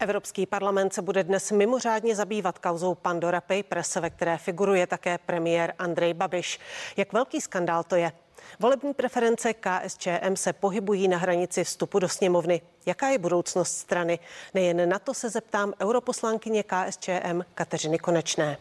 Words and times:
Evropský 0.00 0.46
parlament 0.46 0.94
se 0.94 1.02
bude 1.02 1.24
dnes 1.24 1.50
mimořádně 1.52 2.16
zabývat 2.16 2.58
kauzou 2.58 2.94
Pandora 2.94 3.40
Papers, 3.40 3.94
ve 3.94 4.10
které 4.10 4.38
figuruje 4.38 4.86
také 4.86 5.18
premiér 5.18 5.74
Andrej 5.78 6.14
Babiš. 6.14 6.60
Jak 6.96 7.12
velký 7.12 7.40
skandál 7.40 7.84
to 7.84 7.96
je? 7.96 8.12
Volební 8.60 8.94
preference 8.94 9.54
KSČM 9.54 10.34
se 10.34 10.52
pohybují 10.52 11.08
na 11.08 11.18
hranici 11.18 11.64
vstupu 11.64 11.98
do 11.98 12.08
sněmovny. 12.08 12.60
Jaká 12.86 13.08
je 13.08 13.18
budoucnost 13.18 13.78
strany? 13.78 14.18
Nejen 14.54 14.88
na 14.88 14.98
to 14.98 15.14
se 15.14 15.30
zeptám 15.30 15.72
europoslankyně 15.80 16.62
KSČM 16.62 17.42
Kateřiny 17.54 17.98
Konečné. 17.98 18.58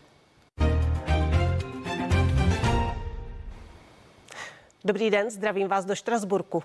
Dobrý 4.86 5.10
den, 5.10 5.30
zdravím 5.30 5.68
vás 5.68 5.86
do 5.86 5.96
Štrasburku. 5.96 6.64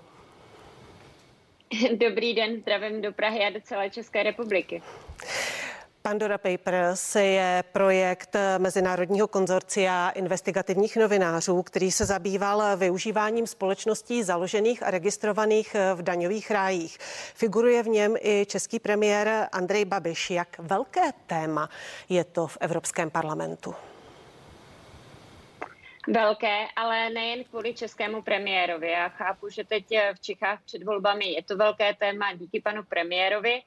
Dobrý 1.97 2.33
den, 2.33 2.61
zdravím 2.61 3.01
do 3.01 3.11
Prahy 3.11 3.39
a 3.39 3.49
do 3.49 3.61
celé 3.61 3.89
České 3.89 4.23
republiky. 4.23 4.81
Pandora 6.01 6.37
Papers 6.37 7.15
je 7.15 7.63
projekt 7.71 8.35
Mezinárodního 8.57 9.27
konzorcia 9.27 10.09
investigativních 10.09 10.97
novinářů, 10.97 11.63
který 11.63 11.91
se 11.91 12.05
zabýval 12.05 12.77
využíváním 12.77 13.47
společností 13.47 14.23
založených 14.23 14.83
a 14.83 14.91
registrovaných 14.91 15.75
v 15.95 16.01
daňových 16.01 16.51
rájích. 16.51 16.97
Figuruje 17.35 17.83
v 17.83 17.87
něm 17.87 18.15
i 18.21 18.45
český 18.45 18.79
premiér 18.79 19.47
Andrej 19.51 19.85
Babiš. 19.85 20.31
Jak 20.31 20.59
velké 20.59 21.11
téma 21.27 21.69
je 22.09 22.23
to 22.23 22.47
v 22.47 22.57
Evropském 22.61 23.09
parlamentu? 23.09 23.75
Velké, 26.07 26.67
ale 26.75 27.09
nejen 27.09 27.43
kvůli 27.43 27.73
českému 27.73 28.21
premiérovi. 28.21 28.91
Já 28.91 29.09
chápu, 29.09 29.49
že 29.49 29.63
teď 29.63 29.85
v 30.13 30.19
Čechách 30.19 30.63
před 30.65 30.83
volbami 30.83 31.25
je 31.25 31.43
to 31.43 31.57
velké 31.57 31.93
téma 31.93 32.33
díky 32.33 32.61
panu 32.61 32.83
premiérovi, 32.83 33.61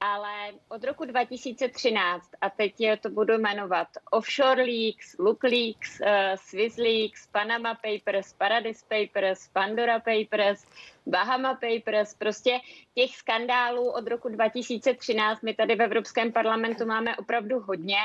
ale 0.00 0.52
od 0.68 0.84
roku 0.84 1.04
2013, 1.04 2.30
a 2.40 2.50
teď 2.50 2.74
to 3.00 3.10
budu 3.10 3.38
jmenovat, 3.38 3.88
Offshore 4.10 4.62
Leaks, 4.62 5.18
Look 5.18 5.44
Leaks, 5.44 6.00
uh, 6.00 6.06
Swiss 6.34 6.76
Leaks, 6.76 7.26
Panama 7.26 7.74
Papers, 7.74 8.32
Paradise 8.32 8.84
Papers, 8.88 9.48
Pandora 9.48 10.00
Papers, 10.00 10.66
Bahama 11.06 11.54
Papers, 11.54 12.14
prostě 12.14 12.60
těch 12.94 13.16
skandálů 13.16 13.90
od 13.90 14.08
roku 14.08 14.28
2013 14.28 15.42
my 15.42 15.54
tady 15.54 15.76
v 15.76 15.82
Evropském 15.82 16.32
parlamentu 16.32 16.86
máme 16.86 17.16
opravdu 17.16 17.60
hodně 17.60 17.98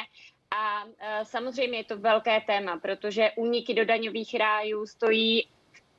a 0.52 0.84
e, 1.00 1.26
samozřejmě 1.26 1.78
je 1.78 1.84
to 1.84 1.98
velké 1.98 2.42
téma, 2.42 2.80
protože 2.80 3.32
úniky 3.36 3.74
do 3.74 3.86
daňových 3.86 4.36
rájů 4.36 4.86
stojí 4.86 5.48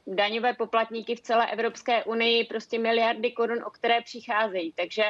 daňové 0.06 0.54
poplatníky 0.54 1.14
v 1.14 1.20
celé 1.20 1.50
Evropské 1.50 2.04
unii 2.04 2.44
prostě 2.44 2.78
miliardy 2.78 3.32
korun, 3.32 3.64
o 3.64 3.70
které 3.70 4.00
přicházejí. 4.00 4.72
Takže 4.72 5.04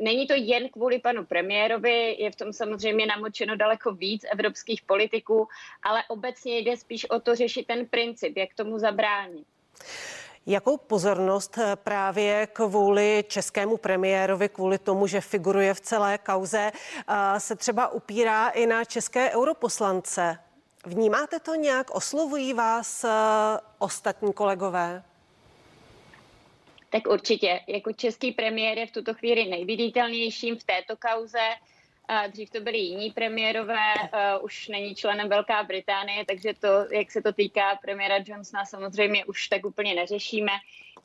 není 0.00 0.26
to 0.26 0.34
jen 0.36 0.68
kvůli 0.68 0.98
panu 0.98 1.26
premiérovi, 1.26 2.16
je 2.18 2.30
v 2.30 2.36
tom 2.36 2.52
samozřejmě 2.52 3.06
namočeno 3.06 3.56
daleko 3.56 3.92
víc 3.92 4.24
evropských 4.32 4.82
politiků, 4.82 5.48
ale 5.82 6.02
obecně 6.08 6.58
jde 6.58 6.76
spíš 6.76 7.04
o 7.04 7.20
to 7.20 7.34
řešit 7.34 7.66
ten 7.66 7.86
princip, 7.86 8.36
jak 8.36 8.54
tomu 8.54 8.78
zabránit. 8.78 9.46
Jakou 10.50 10.76
pozornost 10.76 11.58
eh, 11.58 11.76
právě 11.76 12.48
kvůli 12.52 13.24
českému 13.28 13.76
premiérovi, 13.76 14.48
kvůli 14.48 14.78
tomu, 14.78 15.06
že 15.06 15.20
figuruje 15.20 15.74
v 15.74 15.80
celé 15.80 16.18
kauze, 16.18 16.72
eh, 16.72 17.40
se 17.40 17.56
třeba 17.56 17.88
upírá 17.88 18.48
i 18.48 18.66
na 18.66 18.84
české 18.84 19.30
europoslance? 19.30 20.38
Vnímáte 20.86 21.40
to 21.40 21.54
nějak? 21.54 21.90
Oslovují 21.90 22.54
vás 22.54 23.04
eh, 23.04 23.10
ostatní 23.78 24.32
kolegové? 24.32 25.02
Tak 26.90 27.06
určitě. 27.06 27.60
Jako 27.66 27.92
český 27.92 28.32
premiér 28.32 28.78
je 28.78 28.86
v 28.86 28.92
tuto 28.92 29.14
chvíli 29.14 29.44
nejviditelnějším 29.44 30.58
v 30.58 30.64
této 30.64 30.96
kauze. 30.96 31.48
Dřív 32.28 32.50
to 32.50 32.60
byli 32.60 32.78
jiní 32.78 33.10
premiérové, 33.10 33.94
už 34.40 34.68
není 34.68 34.94
členem 34.94 35.28
Velká 35.28 35.62
Británie, 35.62 36.24
takže 36.24 36.54
to, 36.54 36.94
jak 36.94 37.10
se 37.10 37.22
to 37.22 37.32
týká 37.32 37.78
premiéra 37.82 38.16
Johnsona, 38.26 38.64
samozřejmě 38.64 39.24
už 39.24 39.48
tak 39.48 39.66
úplně 39.66 39.94
neřešíme. 39.94 40.52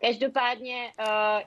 Každopádně 0.02 0.92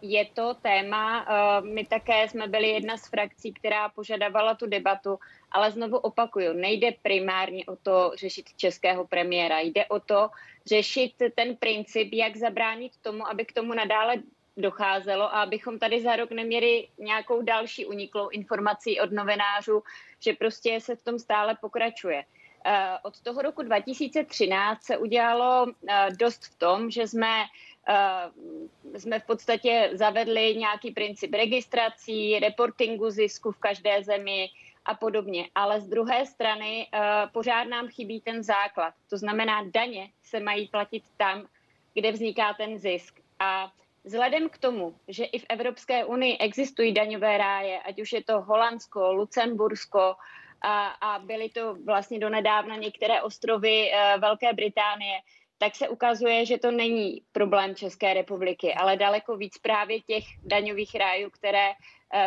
je 0.03 0.25
to 0.25 0.55
téma, 0.55 1.27
my 1.61 1.85
také 1.85 2.29
jsme 2.29 2.49
byli 2.49 2.69
jedna 2.69 2.97
z 2.97 3.09
frakcí, 3.09 3.53
která 3.53 3.89
požadovala 3.89 4.55
tu 4.55 4.67
debatu, 4.67 5.19
ale 5.53 5.71
znovu 5.71 5.99
opakuju, 5.99 6.53
nejde 6.53 6.93
primárně 7.03 7.65
o 7.65 7.77
to 7.77 8.13
řešit 8.17 8.47
českého 8.57 9.07
premiéra, 9.07 9.61
jde 9.61 9.87
o 9.87 10.01
to 10.01 10.31
řešit 10.67 11.13
ten 11.35 11.57
princip, 11.57 12.09
jak 12.13 12.37
zabránit 12.37 12.93
tomu, 13.03 13.29
aby 13.29 13.45
k 13.45 13.53
tomu 13.53 13.75
nadále 13.75 14.17
docházelo 14.57 15.25
a 15.25 15.43
abychom 15.43 15.79
tady 15.79 16.03
za 16.03 16.17
rok 16.17 16.31
neměli 16.31 16.89
nějakou 16.99 17.43
další 17.43 17.87
uniklou 17.87 18.29
informací 18.29 19.01
od 19.01 19.13
novinářů, 19.13 19.83
že 20.21 20.33
prostě 20.33 20.81
se 20.81 20.97
v 20.97 21.03
tom 21.03 21.19
stále 21.19 21.57
pokračuje. 21.61 22.25
Eh, 22.69 22.99
od 23.03 23.21
toho 23.21 23.43
roku 23.43 23.63
2013 23.63 24.83
se 24.83 24.97
udělalo 24.99 25.67
eh, 25.89 26.09
dost 26.19 26.45
v 26.45 26.59
tom, 26.59 26.91
že 26.91 27.09
jsme 27.09 27.45
eh, 27.89 28.99
jsme 28.99 29.21
v 29.21 29.25
podstatě 29.25 29.91
zavedli 29.93 30.57
nějaký 30.57 30.91
princip 30.91 31.35
registrací, 31.35 32.39
reportingu 32.39 33.11
zisku 33.11 33.53
v 33.53 33.59
každé 33.59 34.03
zemi 34.03 34.49
a 34.85 34.95
podobně. 34.95 35.51
Ale 35.55 35.81
z 35.81 35.89
druhé 35.89 36.27
strany 36.27 36.89
pořád 37.33 37.65
nám 37.65 37.89
chybí 37.89 38.21
ten 38.21 38.43
základ. 38.43 38.95
To 39.11 39.19
znamená, 39.19 39.65
daně 39.75 40.11
se 40.23 40.41
mají 40.41 40.69
platit 40.69 41.03
tam, 41.17 41.47
kde 41.95 42.13
vzniká 42.13 42.55
ten 42.55 42.79
zisk. 42.79 43.21
A 43.39 43.73
Vzhledem 44.07 44.49
k 44.49 44.59
tomu, 44.59 44.95
že 45.09 45.25
i 45.25 45.39
v 45.39 45.47
Evropské 45.49 46.05
unii 46.05 46.39
existují 46.39 46.95
daňové 46.95 47.39
ráje, 47.39 47.79
ať 47.79 48.01
už 48.01 48.13
je 48.13 48.25
to 48.25 48.41
Holandsko, 48.41 49.13
Lucembursko 49.13 50.15
a, 50.63 50.87
a 50.89 51.19
byly 51.19 51.49
to 51.49 51.75
vlastně 51.85 52.19
donedávna 52.19 52.77
některé 52.77 53.23
ostrovy 53.23 53.91
e, 53.91 54.19
Velké 54.19 54.53
Británie, 54.53 55.19
tak 55.59 55.75
se 55.75 55.89
ukazuje, 55.89 56.47
že 56.47 56.59
to 56.59 56.71
není 56.71 57.23
problém 57.33 57.75
České 57.75 58.15
republiky, 58.15 58.75
ale 58.75 58.97
daleko 58.97 59.37
víc 59.37 59.59
právě 59.59 60.01
těch 60.01 60.25
daňových 60.43 60.95
rájů, 60.95 61.31
které 61.31 61.71
e, 61.71 61.75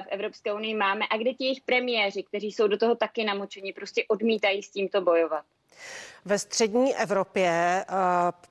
v 0.01 0.07
Evropské 0.09 0.53
unii 0.53 0.75
máme 0.75 1.05
a 1.09 1.17
kde 1.17 1.33
ti 1.33 1.43
jejich 1.43 1.61
premiéři, 1.61 2.23
kteří 2.23 2.51
jsou 2.51 2.67
do 2.67 2.77
toho 2.77 2.95
taky 2.95 3.23
namočení, 3.23 3.73
prostě 3.73 4.03
odmítají 4.07 4.63
s 4.63 4.71
tímto 4.71 5.01
bojovat. 5.01 5.45
Ve 6.25 6.39
střední 6.39 6.95
Evropě 6.95 7.85
uh 7.89 8.48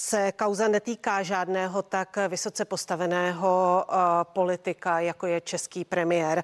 se 0.00 0.32
kauza 0.32 0.68
netýká 0.68 1.22
žádného 1.22 1.82
tak 1.82 2.18
vysoce 2.28 2.64
postaveného 2.64 3.84
uh, 3.88 3.94
politika, 4.22 5.00
jako 5.00 5.26
je 5.26 5.40
český 5.40 5.84
premiér. 5.84 6.42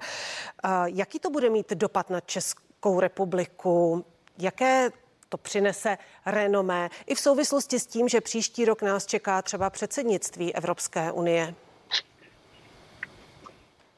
Uh, 0.65 0.71
jaký 0.85 1.19
to 1.19 1.29
bude 1.29 1.49
mít 1.49 1.73
dopad 1.73 2.09
na 2.09 2.19
Českou 2.19 2.99
republiku? 2.99 4.05
Jaké 4.37 4.89
to 5.29 5.37
přinese 5.37 5.97
renomé 6.25 6.89
i 7.05 7.15
v 7.15 7.19
souvislosti 7.19 7.79
s 7.79 7.87
tím, 7.87 8.09
že 8.09 8.21
příští 8.21 8.65
rok 8.65 8.81
nás 8.81 9.05
čeká 9.05 9.41
třeba 9.41 9.69
předsednictví 9.69 10.55
Evropské 10.55 11.11
unie? 11.11 11.55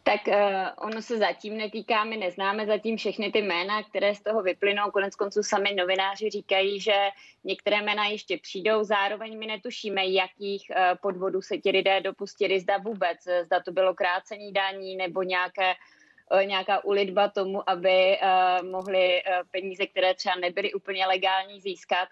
Tak 0.09 0.28
uh, 0.28 0.88
ono 0.88 1.02
se 1.02 1.18
zatím 1.18 1.58
netýká, 1.58 2.03
my 2.03 2.18
neznáme 2.18 2.66
zatím 2.66 2.97
všechny 2.97 3.31
ty 3.31 3.42
jména, 3.42 3.84
které 3.84 4.16
z 4.16 4.22
toho 4.22 4.42
vyplynou. 4.42 4.92
Konec 4.92 5.16
konců 5.16 5.44
sami 5.44 5.74
novináři 5.74 6.30
říkají, 6.30 6.80
že 6.80 7.09
některé 7.44 7.81
jména 7.81 8.06
ještě 8.06 8.38
přijdou, 8.38 8.84
zároveň 8.84 9.40
my 9.40 9.46
netušíme, 9.46 10.06
jakých 10.06 10.66
uh, 10.70 10.97
podvodů 11.02 11.42
se 11.42 11.58
ti 11.58 11.70
lidé 11.70 12.02
dopustili, 12.02 12.59
zda 12.59 12.78
vůbec, 12.78 13.18
zda 13.44 13.59
to 13.59 13.72
bylo 13.72 13.94
krácení 13.94 14.53
daní 14.53 14.96
nebo 14.96 15.24
nějaké 15.24 15.74
uh, 16.31 16.44
nějaká 16.46 16.84
ulitba 16.84 17.30
tomu, 17.30 17.70
aby 17.70 18.18
uh, 18.18 18.70
mohli 18.70 19.22
uh, 19.22 19.34
peníze, 19.52 19.88
které 19.88 20.14
třeba 20.14 20.36
nebyly 20.36 20.74
úplně 20.74 21.06
legální, 21.06 21.62
získat. 21.62 22.09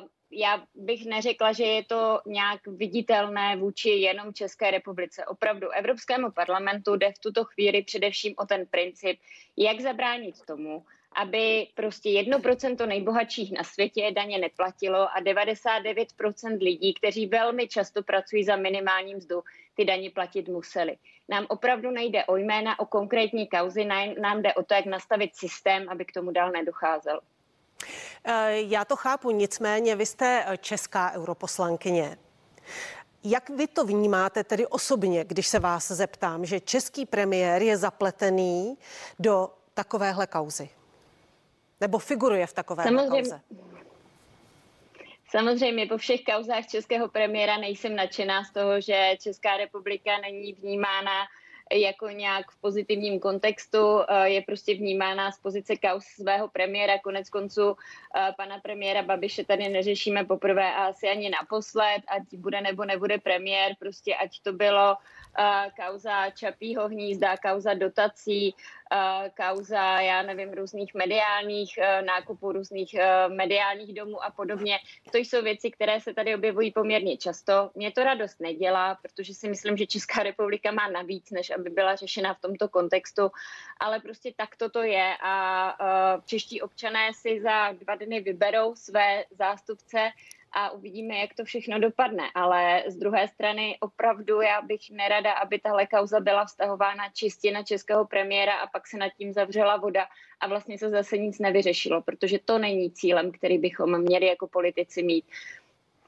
Uh, 0.00 0.08
já 0.30 0.62
bych 0.74 1.06
neřekla, 1.06 1.52
že 1.52 1.64
je 1.64 1.84
to 1.84 2.20
nějak 2.26 2.66
viditelné 2.66 3.56
vůči 3.56 3.88
jenom 3.88 4.34
České 4.34 4.70
republice. 4.70 5.24
Opravdu 5.26 5.68
Evropskému 5.68 6.30
parlamentu 6.30 6.96
jde 6.96 7.12
v 7.12 7.18
tuto 7.18 7.44
chvíli 7.44 7.82
především 7.82 8.34
o 8.36 8.46
ten 8.46 8.66
princip, 8.66 9.18
jak 9.56 9.80
zabránit 9.80 10.42
tomu, 10.46 10.84
aby 11.12 11.66
prostě 11.74 12.08
1% 12.08 12.86
nejbohatších 12.86 13.52
na 13.52 13.64
světě 13.64 14.10
daně 14.16 14.38
neplatilo 14.38 14.98
a 14.98 15.20
99% 15.20 16.58
lidí, 16.62 16.94
kteří 16.94 17.26
velmi 17.26 17.68
často 17.68 18.02
pracují 18.02 18.44
za 18.44 18.56
minimální 18.56 19.14
mzdu, 19.14 19.42
ty 19.74 19.84
daně 19.84 20.10
platit 20.10 20.48
museli. 20.48 20.96
Nám 21.28 21.46
opravdu 21.48 21.90
nejde 21.90 22.24
o 22.24 22.36
jména, 22.36 22.78
o 22.78 22.86
konkrétní 22.86 23.46
kauzy, 23.48 23.84
nám 24.20 24.42
jde 24.42 24.54
o 24.54 24.62
to, 24.62 24.74
jak 24.74 24.86
nastavit 24.86 25.36
systém, 25.36 25.88
aby 25.88 26.04
k 26.04 26.12
tomu 26.12 26.30
dál 26.30 26.50
nedocházelo. 26.50 27.20
Eh, 28.24 28.60
já 28.60 28.84
to 28.84 28.96
chápu, 28.96 29.30
nicméně 29.30 29.96
vy 29.96 30.06
jste 30.06 30.44
eh, 30.46 30.56
česká 30.56 31.12
europoslankyně. 31.12 32.18
Jak 33.24 33.50
vy 33.50 33.66
to 33.66 33.84
vnímáte 33.84 34.44
tedy 34.44 34.66
osobně, 34.66 35.24
když 35.24 35.46
se 35.46 35.58
vás 35.58 35.90
zeptám, 35.90 36.46
že 36.46 36.60
český 36.60 37.06
premiér 37.06 37.62
je 37.62 37.76
zapletený 37.76 38.78
do 39.18 39.50
takovéhle 39.74 40.26
kauzy? 40.26 40.68
Nebo 41.80 41.98
figuruje 41.98 42.46
v 42.46 42.52
takové 42.52 42.84
kauze? 42.84 43.40
Samozřejmě 45.30 45.86
po 45.86 45.96
všech 45.96 46.20
kauzách 46.24 46.66
českého 46.66 47.08
premiéra 47.08 47.56
nejsem 47.56 47.96
nadšená 47.96 48.44
z 48.44 48.52
toho, 48.52 48.80
že 48.80 49.16
Česká 49.20 49.56
republika 49.56 50.18
není 50.18 50.52
vnímána 50.52 51.12
jako 51.72 52.08
nějak 52.08 52.50
v 52.50 52.60
pozitivním 52.60 53.20
kontextu, 53.20 54.00
eh, 54.00 54.28
je 54.28 54.42
prostě 54.42 54.74
vnímána 54.74 55.32
z 55.32 55.38
pozice 55.38 55.76
kaus 55.76 56.04
svého 56.04 56.48
premiéra. 56.48 56.98
Konec 56.98 57.30
konců 57.30 57.76
eh, 58.16 58.32
pana 58.36 58.58
premiéra 58.58 59.02
Babiše 59.02 59.44
tady 59.44 59.68
neřešíme 59.68 60.24
poprvé 60.24 60.74
a 60.74 60.84
asi 60.84 61.08
ani 61.08 61.30
naposled, 61.30 62.02
ať 62.08 62.22
bude 62.34 62.60
nebo 62.60 62.84
nebude 62.84 63.18
premiér, 63.18 63.72
prostě 63.78 64.14
ať 64.14 64.40
to 64.42 64.52
bylo 64.52 64.96
kauza 65.76 66.30
Čapího 66.30 66.88
hnízda, 66.88 67.36
kauza 67.36 67.74
dotací, 67.74 68.54
kauza, 69.36 70.00
já 70.00 70.22
nevím, 70.22 70.52
různých 70.52 70.94
mediálních 70.94 71.78
nákupů, 72.06 72.52
různých 72.52 72.94
mediálních 73.28 73.94
domů 73.94 74.24
a 74.24 74.30
podobně. 74.30 74.78
To 75.12 75.18
jsou 75.18 75.42
věci, 75.42 75.70
které 75.70 76.00
se 76.00 76.14
tady 76.14 76.34
objevují 76.34 76.70
poměrně 76.70 77.16
často. 77.16 77.70
Mě 77.74 77.92
to 77.92 78.04
radost 78.04 78.40
nedělá, 78.40 78.98
protože 79.02 79.34
si 79.34 79.48
myslím, 79.48 79.76
že 79.76 79.86
Česká 79.86 80.22
republika 80.22 80.72
má 80.72 80.88
navíc, 80.88 81.30
než 81.30 81.50
aby 81.50 81.70
byla 81.70 81.96
řešena 81.96 82.34
v 82.34 82.40
tomto 82.40 82.68
kontextu, 82.68 83.30
ale 83.80 84.00
prostě 84.00 84.32
tak 84.36 84.56
to 84.72 84.82
je 84.82 85.16
a 85.22 85.76
čeští 86.26 86.60
občané 86.60 87.12
si 87.14 87.40
za 87.40 87.72
dva 87.72 87.94
dny 87.94 88.20
vyberou 88.20 88.74
své 88.76 89.24
zástupce 89.30 90.10
a 90.52 90.70
uvidíme, 90.70 91.16
jak 91.16 91.34
to 91.34 91.44
všechno 91.44 91.78
dopadne. 91.78 92.22
Ale 92.34 92.84
z 92.86 92.96
druhé 92.96 93.28
strany 93.28 93.76
opravdu 93.80 94.40
já 94.40 94.62
bych 94.62 94.90
nerada, 94.90 95.32
aby 95.32 95.58
tahle 95.58 95.86
kauza 95.86 96.20
byla 96.20 96.44
vztahována 96.44 97.08
čistě 97.08 97.52
na 97.52 97.62
českého 97.62 98.06
premiéra 98.06 98.58
a 98.58 98.66
pak 98.66 98.86
se 98.86 98.96
nad 98.96 99.12
tím 99.18 99.32
zavřela 99.32 99.76
voda 99.76 100.06
a 100.40 100.48
vlastně 100.48 100.78
se 100.78 100.90
zase 100.90 101.18
nic 101.18 101.38
nevyřešilo, 101.38 102.02
protože 102.02 102.38
to 102.44 102.58
není 102.58 102.90
cílem, 102.90 103.32
který 103.32 103.58
bychom 103.58 104.00
měli 104.00 104.26
jako 104.26 104.48
politici 104.48 105.02
mít. 105.02 105.24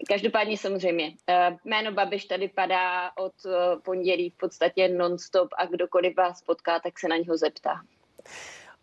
Každopádně 0.09 0.59
samozřejmě, 0.59 1.12
eh, 1.29 1.56
jméno 1.65 1.93
Babiš 1.93 2.25
tady 2.25 2.49
padá 2.49 3.11
od 3.17 3.33
eh, 3.47 3.77
pondělí 3.83 4.31
v 4.31 4.37
podstatě 4.37 4.88
non-stop 4.88 5.49
a 5.59 5.67
kdokoliv 5.67 6.17
vás 6.17 6.43
potká, 6.43 6.81
tak 6.81 6.99
se 6.99 7.09
na 7.09 7.17
něho 7.17 7.37
zeptá. 7.37 7.81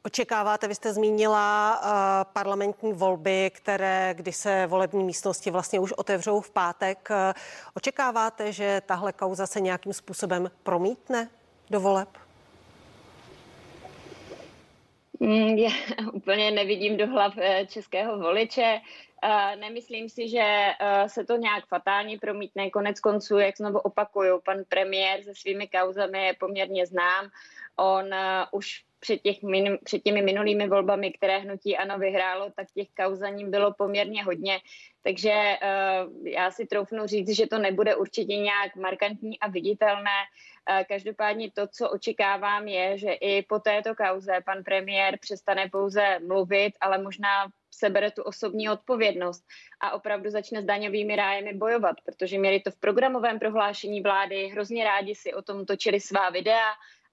Očekáváte, 0.06 0.68
vy 0.68 0.76
jste 0.76 0.94
zmínila 0.94 1.80
uh, 1.82 2.34
parlamentní 2.34 2.94
volby, 2.94 3.52
které, 3.54 4.14
kdy 4.14 4.32
se 4.32 4.68
volební 4.68 5.04
místnosti 5.04 5.52
vlastně 5.52 5.80
už 5.80 5.92
otevřou 5.92 6.42
v 6.42 6.52
pátek. 6.52 7.10
Uh, 7.12 7.18
očekáváte, 7.74 8.52
že 8.52 8.82
tahle 8.86 9.14
kauza 9.14 9.48
se 9.48 9.62
nějakým 9.62 9.94
způsobem 9.94 10.52
promítne 10.64 11.30
do 11.70 11.80
voleb? 11.80 12.10
Mm, 15.20 15.58
já 15.58 15.70
úplně 16.14 16.52
nevidím 16.52 16.98
do 16.98 17.08
hlav 17.08 17.34
eh, 17.38 17.66
českého 17.66 18.18
voliče. 18.18 18.80
Nemyslím 19.60 20.10
si, 20.10 20.30
že 20.30 20.72
se 21.08 21.26
to 21.26 21.36
nějak 21.36 21.68
fatálně 21.68 22.20
promítne. 22.20 22.70
Konec 22.70 23.00
konců, 23.00 23.38
jak 23.38 23.58
znovu 23.58 23.80
opakuju, 23.80 24.42
pan 24.46 24.58
premiér 24.70 25.24
se 25.24 25.36
svými 25.36 25.68
kauzami 25.68 26.26
je 26.26 26.34
poměrně 26.34 26.86
znám. 26.86 27.30
On 27.76 28.06
už 28.52 28.84
před, 29.00 29.22
těch 29.22 29.44
min, 29.44 29.78
před 29.84 30.00
těmi 30.00 30.22
minulými 30.22 30.68
volbami, 30.68 31.12
které 31.12 31.38
hnutí 31.38 31.78
ANO 31.78 32.00
vyhrálo, 32.00 32.52
tak 32.56 32.68
těch 32.76 32.88
kauz 32.98 33.20
za 33.20 33.30
ním 33.30 33.52
bylo 33.52 33.74
poměrně 33.74 34.24
hodně. 34.24 34.60
Takže 35.04 35.34
uh, 35.34 36.28
já 36.28 36.52
si 36.52 36.66
troufnu 36.66 37.08
říct, 37.08 37.30
že 37.30 37.48
to 37.48 37.58
nebude 37.58 37.96
určitě 37.96 38.38
nějak 38.38 38.76
markantní 38.76 39.40
a 39.40 39.50
viditelné. 39.50 40.20
Uh, 40.70 40.84
každopádně 40.84 41.52
to, 41.52 41.68
co 41.68 41.90
očekávám, 41.90 42.68
je, 42.68 42.98
že 42.98 43.14
i 43.14 43.42
po 43.42 43.60
této 43.60 43.96
kauze 43.96 44.34
pan 44.46 44.64
premiér 44.64 45.18
přestane 45.20 45.70
pouze 45.72 46.20
mluvit, 46.20 46.74
ale 46.82 46.98
možná 46.98 47.48
sebere 47.72 48.12
tu 48.12 48.24
osobní 48.24 48.70
odpovědnost 48.70 49.44
a 49.80 49.92
opravdu 49.92 50.30
začne 50.30 50.62
s 50.62 50.66
daňovými 50.66 51.16
rájemi 51.16 51.54
bojovat, 51.54 51.96
protože 52.06 52.38
měli 52.38 52.60
to 52.60 52.72
v 52.72 52.80
programovém 52.80 53.40
prohlášení 53.40 54.02
vlády, 54.02 54.48
hrozně 54.48 54.84
rádi 54.84 55.16
si 55.16 55.34
o 55.34 55.42
tom 55.42 55.66
točili 55.66 56.00
svá 56.00 56.30
videa, 56.30 56.70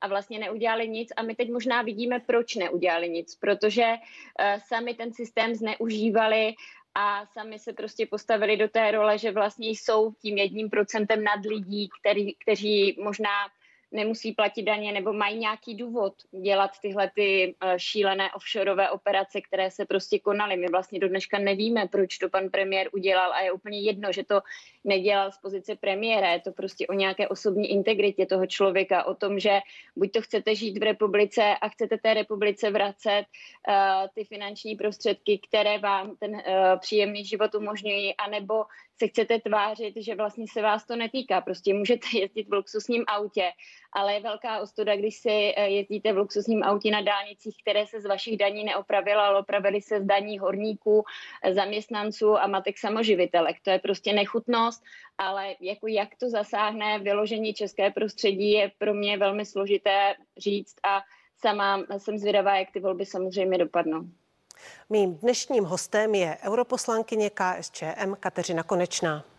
a 0.06 0.08
vlastně 0.08 0.38
neudělali 0.38 0.88
nic 0.88 1.12
a 1.16 1.22
my 1.22 1.34
teď 1.34 1.50
možná 1.50 1.82
vidíme, 1.82 2.20
proč 2.20 2.54
neudělali 2.54 3.08
nic, 3.08 3.34
protože 3.34 3.84
uh, 3.84 4.60
sami 4.66 4.94
ten 4.94 5.12
systém 5.12 5.54
zneužívali 5.54 6.54
a 6.94 7.26
sami 7.26 7.58
se 7.58 7.72
prostě 7.72 8.06
postavili 8.06 8.56
do 8.56 8.68
té 8.68 8.90
role, 8.90 9.18
že 9.18 9.30
vlastně 9.30 9.68
jsou 9.68 10.12
tím 10.22 10.38
jedním 10.38 10.70
procentem 10.70 11.24
nad 11.24 11.44
lidí, 11.44 11.88
který, 12.00 12.34
kteří 12.34 12.96
možná 13.02 13.50
nemusí 13.92 14.32
platit 14.32 14.62
daně 14.62 14.92
nebo 14.92 15.12
mají 15.12 15.38
nějaký 15.38 15.74
důvod 15.74 16.14
dělat 16.42 16.70
tyhle 16.82 17.10
ty 17.14 17.54
eh, 17.60 17.74
šílené 17.78 18.32
offshoreové 18.32 18.90
operace, 18.90 19.40
které 19.40 19.70
se 19.70 19.84
prostě 19.84 20.18
konaly. 20.18 20.56
My 20.56 20.66
vlastně 20.66 20.98
do 20.98 21.08
dneška 21.08 21.38
nevíme, 21.38 21.88
proč 21.88 22.18
to 22.18 22.28
pan 22.28 22.48
premiér 22.48 22.88
udělal 22.92 23.32
a 23.32 23.40
je 23.40 23.52
úplně 23.52 23.80
jedno, 23.80 24.12
že 24.12 24.24
to 24.24 24.40
nedělal 24.84 25.32
z 25.32 25.38
pozice 25.38 25.76
premiéra. 25.76 26.32
Je 26.32 26.40
to 26.40 26.52
prostě 26.52 26.86
o 26.86 26.92
nějaké 26.92 27.28
osobní 27.28 27.70
integritě 27.70 28.26
toho 28.26 28.46
člověka, 28.46 29.04
o 29.04 29.14
tom, 29.14 29.38
že 29.38 29.60
buď 29.96 30.12
to 30.12 30.22
chcete 30.22 30.54
žít 30.54 30.78
v 30.78 30.82
republice 30.82 31.42
a 31.60 31.68
chcete 31.68 31.98
té 31.98 32.14
republice 32.14 32.70
vracet 32.70 33.24
uh, 33.68 33.74
ty 34.14 34.24
finanční 34.24 34.76
prostředky, 34.76 35.40
které 35.48 35.78
vám 35.78 36.16
ten 36.16 36.30
uh, 36.34 36.40
příjemný 36.78 37.24
život 37.24 37.54
umožňují, 37.54 38.16
anebo 38.16 38.64
se 38.98 39.08
chcete 39.08 39.38
tvářit, 39.38 39.94
že 39.96 40.14
vlastně 40.14 40.44
se 40.52 40.62
vás 40.62 40.86
to 40.86 40.96
netýká. 40.96 41.40
Prostě 41.40 41.74
můžete 41.74 42.06
jezdit 42.18 42.48
v 42.48 42.52
luxusním 42.52 43.04
autě, 43.06 43.52
ale 43.96 44.14
je 44.14 44.20
velká 44.20 44.60
ostuda, 44.60 44.96
když 44.96 45.16
si 45.16 45.28
eh, 45.56 45.68
jezdíte 45.68 46.12
v 46.12 46.18
luxusním 46.18 46.62
autě 46.64 46.90
na 46.90 47.00
dálnicích, 47.00 47.56
které 47.62 47.86
se 47.86 48.00
z 48.00 48.06
vašich 48.06 48.36
daní 48.36 48.64
neopravila, 48.64 49.26
ale 49.26 49.40
opravili 49.40 49.82
se 49.82 50.00
z 50.00 50.04
daní 50.04 50.38
horníků, 50.38 51.04
eh, 51.42 51.54
zaměstnanců 51.54 52.38
a 52.38 52.46
matek 52.46 52.78
samoživitelek. 52.78 53.56
To 53.62 53.70
je 53.70 53.78
prostě 53.78 54.12
nechutnost, 54.12 54.82
ale 55.18 55.54
jako 55.60 55.86
jak 55.86 56.08
to 56.20 56.30
zasáhne 56.30 56.98
vyložení 56.98 57.54
české 57.54 57.90
prostředí 57.90 58.50
je 58.50 58.72
pro 58.78 58.94
mě 58.94 59.18
velmi 59.18 59.46
složité 59.46 60.14
říct 60.36 60.74
a 60.84 61.00
sama 61.40 61.82
jsem 61.98 62.18
zvědavá, 62.18 62.56
jak 62.56 62.70
ty 62.70 62.80
volby 62.80 63.06
samozřejmě 63.06 63.58
dopadnou. 63.58 64.00
Mým 64.88 65.14
dnešním 65.14 65.64
hostem 65.64 66.14
je 66.14 66.36
europoslankyně 66.44 67.30
KSČM 67.30 68.14
Kateřina 68.20 68.62
Konečná. 68.62 69.35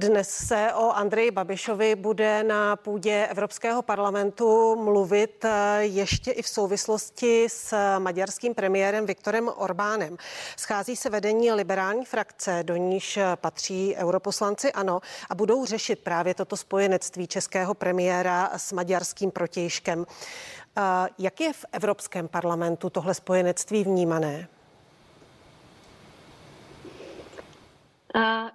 Dnes 0.00 0.30
se 0.30 0.72
o 0.74 0.90
Andreji 0.90 1.30
Babišovi 1.30 1.94
bude 1.94 2.42
na 2.42 2.76
půdě 2.76 3.26
Evropského 3.30 3.82
parlamentu 3.82 4.76
mluvit 4.76 5.44
eh, 5.44 5.78
ještě 5.80 6.30
i 6.30 6.42
v 6.42 6.48
souvislosti 6.48 7.46
s 7.50 7.98
maďarským 7.98 8.54
premiérem 8.54 9.06
Viktorem 9.06 9.50
Orbánem. 9.56 10.16
Schází 10.56 10.96
se 10.96 11.10
vedení 11.10 11.52
liberální 11.52 12.04
frakce, 12.04 12.62
do 12.62 12.76
níž 12.76 13.18
patří 13.34 13.94
europoslanci 13.96 14.72
ANO 14.72 15.00
a 15.30 15.34
budou 15.34 15.66
řešit 15.66 15.98
právě 15.98 16.34
toto 16.34 16.56
spojenectví 16.56 17.26
českého 17.26 17.74
premiéra 17.74 18.50
s 18.56 18.72
maďarským 18.72 19.30
protějškem. 19.30 20.06
Eh, 20.76 20.82
jak 21.18 21.40
je 21.40 21.52
v 21.52 21.64
Evropském 21.72 22.28
parlamentu 22.28 22.90
tohle 22.90 23.14
spojenectví 23.14 23.84
vnímané? 23.84 24.48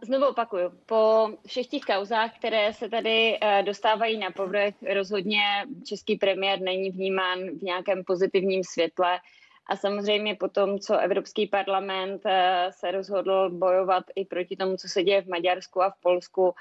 Znovu 0.01 0.25
opakuju, 0.25 0.71
po 0.85 1.29
všech 1.47 1.67
těch 1.67 1.81
kauzách, 1.81 2.37
které 2.37 2.73
se 2.73 2.89
tady 2.89 3.37
eh, 3.41 3.63
dostávají 3.63 4.17
na 4.17 4.31
povrch, 4.31 4.73
rozhodně 4.93 5.41
český 5.85 6.15
premiér 6.15 6.61
není 6.61 6.91
vnímán 6.91 7.39
v 7.39 7.61
nějakém 7.61 8.03
pozitivním 8.03 8.63
světle. 8.63 9.19
A 9.67 9.75
samozřejmě 9.75 10.35
po 10.35 10.47
tom, 10.47 10.79
co 10.79 10.97
Evropský 10.97 11.47
parlament 11.47 12.21
eh, 12.25 12.67
se 12.71 12.91
rozhodl 12.91 13.49
bojovat 13.49 14.03
i 14.15 14.25
proti 14.25 14.55
tomu, 14.55 14.77
co 14.77 14.87
se 14.87 15.03
děje 15.03 15.21
v 15.21 15.27
Maďarsku 15.27 15.81
a 15.81 15.89
v 15.89 16.01
Polsku, 16.01 16.53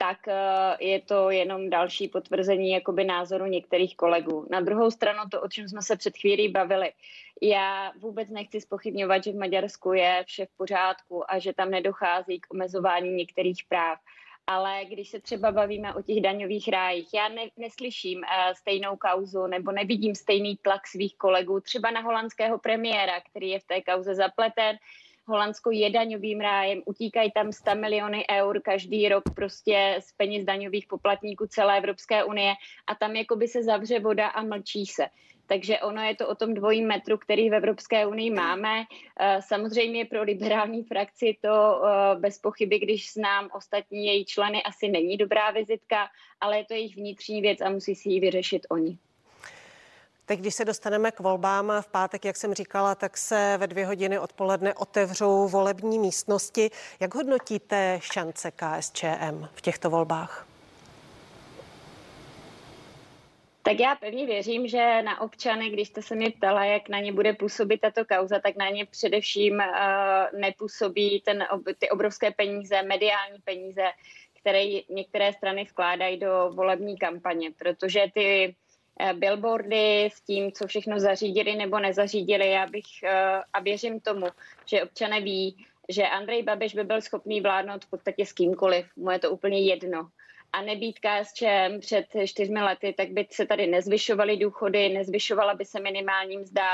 tak 0.00 0.28
eh, 0.28 0.76
je 0.80 1.00
to 1.00 1.30
jenom 1.30 1.70
další 1.70 2.08
potvrzení 2.08 2.70
jakoby 2.70 3.04
názoru 3.04 3.46
některých 3.46 3.96
kolegů. 3.96 4.46
Na 4.50 4.60
druhou 4.60 4.90
stranu 4.90 5.18
to, 5.30 5.40
o 5.40 5.48
čem 5.48 5.68
jsme 5.68 5.82
se 5.82 5.96
před 5.96 6.16
chvílí 6.16 6.48
bavili, 6.48 6.92
já 7.42 7.92
vůbec 7.98 8.28
nechci 8.28 8.60
spochybňovat, 8.60 9.24
že 9.24 9.32
v 9.32 9.38
Maďarsku 9.38 9.92
je 9.92 10.24
vše 10.26 10.46
v 10.46 10.56
pořádku 10.56 11.32
a 11.32 11.38
že 11.38 11.52
tam 11.52 11.70
nedochází 11.70 12.40
k 12.40 12.46
omezování 12.50 13.10
některých 13.12 13.64
práv. 13.68 13.98
Ale 14.46 14.84
když 14.84 15.08
se 15.08 15.20
třeba 15.20 15.52
bavíme 15.52 15.94
o 15.94 16.02
těch 16.02 16.20
daňových 16.20 16.68
rájích, 16.68 17.08
já 17.14 17.28
ne, 17.28 17.42
neslyším 17.56 18.18
uh, 18.18 18.54
stejnou 18.54 18.96
kauzu 18.96 19.46
nebo 19.46 19.72
nevidím 19.72 20.14
stejný 20.14 20.56
tlak 20.56 20.86
svých 20.86 21.16
kolegů, 21.16 21.60
třeba 21.60 21.90
na 21.90 22.00
holandského 22.00 22.58
premiéra, 22.58 23.20
který 23.20 23.48
je 23.48 23.60
v 23.60 23.64
té 23.64 23.82
kauze 23.82 24.14
zapleten, 24.14 24.76
Holandsko 25.26 25.70
je 25.70 25.90
daňovým 25.90 26.40
rájem, 26.40 26.82
utíkají 26.86 27.30
tam 27.30 27.52
100 27.52 27.74
miliony 27.74 28.24
eur 28.30 28.60
každý 28.62 29.08
rok 29.08 29.24
prostě 29.34 29.98
z 30.00 30.12
peněz 30.12 30.44
daňových 30.44 30.86
poplatníků 30.86 31.46
celé 31.46 31.78
Evropské 31.78 32.24
unie 32.24 32.52
a 32.86 32.94
tam 32.94 33.16
jakoby 33.16 33.48
se 33.48 33.62
zavře 33.62 34.00
voda 34.00 34.28
a 34.28 34.42
mlčí 34.42 34.86
se. 34.86 35.06
Takže 35.46 35.78
ono 35.80 36.02
je 36.02 36.16
to 36.16 36.28
o 36.28 36.34
tom 36.34 36.54
dvojím 36.54 36.86
metru, 36.86 37.18
který 37.18 37.50
v 37.50 37.54
Evropské 37.54 38.06
unii 38.06 38.30
máme. 38.30 38.84
Eh, 39.20 39.42
samozřejmě 39.42 40.04
pro 40.04 40.22
liberální 40.22 40.84
frakci 40.84 41.36
to 41.42 41.82
eh, 41.84 42.18
bez 42.18 42.38
pochyby, 42.38 42.78
když 42.78 43.12
znám 43.12 43.48
ostatní 43.54 44.06
její 44.06 44.24
členy, 44.24 44.62
asi 44.62 44.88
není 44.88 45.16
dobrá 45.16 45.50
vizitka, 45.50 46.08
ale 46.40 46.58
je 46.58 46.64
to 46.64 46.74
jejich 46.74 46.96
vnitřní 46.96 47.42
věc 47.42 47.60
a 47.60 47.70
musí 47.70 47.94
si 47.94 48.08
ji 48.08 48.20
vyřešit 48.20 48.66
oni. 48.70 48.98
Teď, 50.30 50.40
když 50.40 50.54
se 50.54 50.64
dostaneme 50.64 51.10
k 51.10 51.20
volbám 51.20 51.72
v 51.80 51.86
pátek, 51.86 52.24
jak 52.24 52.36
jsem 52.36 52.54
říkala, 52.54 52.94
tak 52.94 53.16
se 53.16 53.56
ve 53.58 53.66
dvě 53.66 53.86
hodiny 53.86 54.18
odpoledne 54.18 54.74
otevřou 54.74 55.48
volební 55.48 55.98
místnosti. 55.98 56.70
Jak 57.00 57.14
hodnotíte 57.14 57.98
šance 58.02 58.50
KSČM 58.50 59.46
v 59.54 59.60
těchto 59.60 59.90
volbách? 59.90 60.46
Tak 63.62 63.80
já 63.80 63.94
pevně 63.94 64.26
věřím, 64.26 64.68
že 64.68 65.02
na 65.02 65.20
občany, 65.20 65.70
když 65.70 65.88
jste 65.88 66.02
se 66.02 66.14
mě 66.14 66.30
ptala, 66.30 66.64
jak 66.64 66.88
na 66.88 67.00
ně 67.00 67.12
bude 67.12 67.32
působit 67.32 67.80
tato 67.80 68.04
kauza, 68.04 68.38
tak 68.38 68.56
na 68.56 68.68
ně 68.68 68.86
především 68.86 69.54
uh, 69.54 70.40
nepůsobí 70.40 71.22
ten, 71.24 71.46
ty 71.78 71.90
obrovské 71.90 72.30
peníze, 72.30 72.82
mediální 72.82 73.38
peníze, 73.44 73.84
které 74.40 74.64
některé 74.90 75.32
strany 75.32 75.64
vkládají 75.64 76.16
do 76.18 76.50
volební 76.54 76.98
kampaně, 76.98 77.50
protože 77.58 78.04
ty 78.14 78.56
billboardy 79.12 80.04
s 80.12 80.20
tím, 80.20 80.52
co 80.52 80.66
všechno 80.66 81.00
zařídili 81.00 81.56
nebo 81.56 81.78
nezařídili, 81.78 82.50
já 82.50 82.66
bych 82.66 82.84
uh, 83.02 83.10
a 83.52 83.60
věřím 83.60 84.00
tomu, 84.00 84.26
že 84.66 84.82
občané 84.82 85.20
ví, 85.20 85.66
že 85.88 86.02
Andrej 86.06 86.42
Babiš 86.42 86.74
by 86.74 86.84
byl 86.84 87.00
schopný 87.00 87.40
vládnout 87.40 87.84
v 87.84 87.90
podstatě 87.90 88.26
s 88.26 88.32
kýmkoliv. 88.32 88.86
Mu 88.96 89.10
je 89.10 89.18
to 89.18 89.30
úplně 89.30 89.60
jedno. 89.60 90.08
A 90.52 90.62
nebýt 90.62 90.98
KSČM 90.98 91.80
před 91.80 92.06
čtyřmi 92.24 92.62
lety, 92.62 92.94
tak 92.96 93.10
by 93.10 93.26
se 93.30 93.46
tady 93.46 93.66
nezvyšovaly 93.66 94.36
důchody, 94.36 94.88
nezvyšovala 94.88 95.54
by 95.54 95.64
se 95.64 95.80
minimální 95.80 96.38
mzda, 96.38 96.66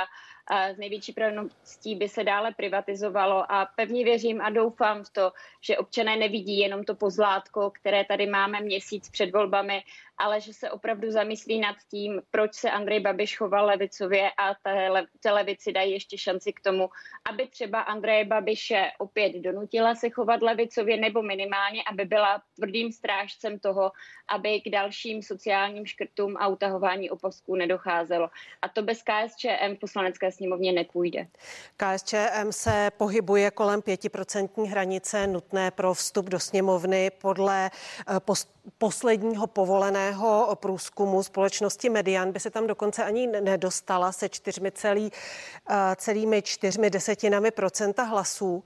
z 0.75 0.79
největší 0.79 1.13
pravděpodobností 1.13 1.95
by 1.95 2.09
se 2.09 2.25
dále 2.25 2.55
privatizovalo 2.55 3.53
a 3.53 3.67
pevně 3.77 4.05
věřím 4.05 4.41
a 4.41 4.51
doufám 4.51 5.05
v 5.05 5.11
to, 5.11 5.33
že 5.61 5.79
občané 5.79 6.17
nevidí 6.17 6.59
jenom 6.59 6.85
to 6.85 6.95
pozlátko, 6.95 7.71
které 7.71 8.05
tady 8.05 8.27
máme 8.27 8.61
měsíc 8.61 9.09
před 9.09 9.33
volbami, 9.33 9.83
ale 10.19 10.41
že 10.41 10.53
se 10.53 10.71
opravdu 10.71 11.11
zamyslí 11.11 11.61
nad 11.61 11.77
tím, 11.91 12.23
proč 12.31 12.55
se 12.55 12.71
Andrej 12.71 13.01
Babiš 13.01 13.37
choval 13.37 13.67
levicově 13.67 14.31
a 14.39 14.55
té 15.21 15.33
levici 15.33 15.73
dají 15.73 15.93
ještě 15.93 16.19
šanci 16.19 16.53
k 16.53 16.61
tomu, 16.61 16.89
aby 17.31 17.49
třeba 17.49 17.81
Andreje 17.81 18.25
Babiše 18.25 18.91
opět 18.99 19.33
donutila 19.33 19.95
se 19.95 20.11
chovat 20.11 20.43
levicově 20.43 20.97
nebo 20.97 21.23
minimálně, 21.23 21.83
aby 21.93 22.05
byla 22.05 22.43
tvrdým 22.57 22.93
strážcem 22.93 23.59
toho, 23.59 23.93
aby 24.29 24.61
k 24.61 24.71
dalším 24.71 25.23
sociálním 25.23 25.87
škrtům 25.87 26.37
a 26.39 26.49
utahování 26.49 27.11
opasků 27.11 27.57
nedocházelo. 27.57 28.31
A 28.63 28.69
to 28.69 28.83
bez 28.83 29.03
KSČM 29.03 29.75
v 29.77 29.79
poslanecké 29.79 30.33
sněmovně 30.37 30.73
nepůjde. 30.73 31.27
KSČM 31.77 32.51
se 32.51 32.91
pohybuje 32.97 33.51
kolem 33.51 33.83
pětiprocentní 33.83 34.69
hranice 34.69 35.27
nutné 35.27 35.71
pro 35.71 35.95
vstup 35.95 36.27
do 36.29 36.41
sněmovny 36.41 37.11
podle 37.11 37.71
eh, 38.09 38.15
posledního 38.79 39.47
povoleného 39.47 40.57
průzkumu 40.61 41.23
společnosti 41.23 41.89
Median 41.89 42.33
by 42.33 42.41
se 42.41 42.51
tam 42.51 42.67
dokonce 42.67 43.05
ani 43.05 43.27
nedostala 43.27 44.13
se 44.13 44.29
čtyřmi 44.29 44.73
celý, 44.73 45.13
eh, 45.71 45.75
celými 45.97 46.43
čtyřmi 46.43 46.91
desetinami 46.91 47.51
procenta 47.51 48.03
hlasů. 48.03 48.65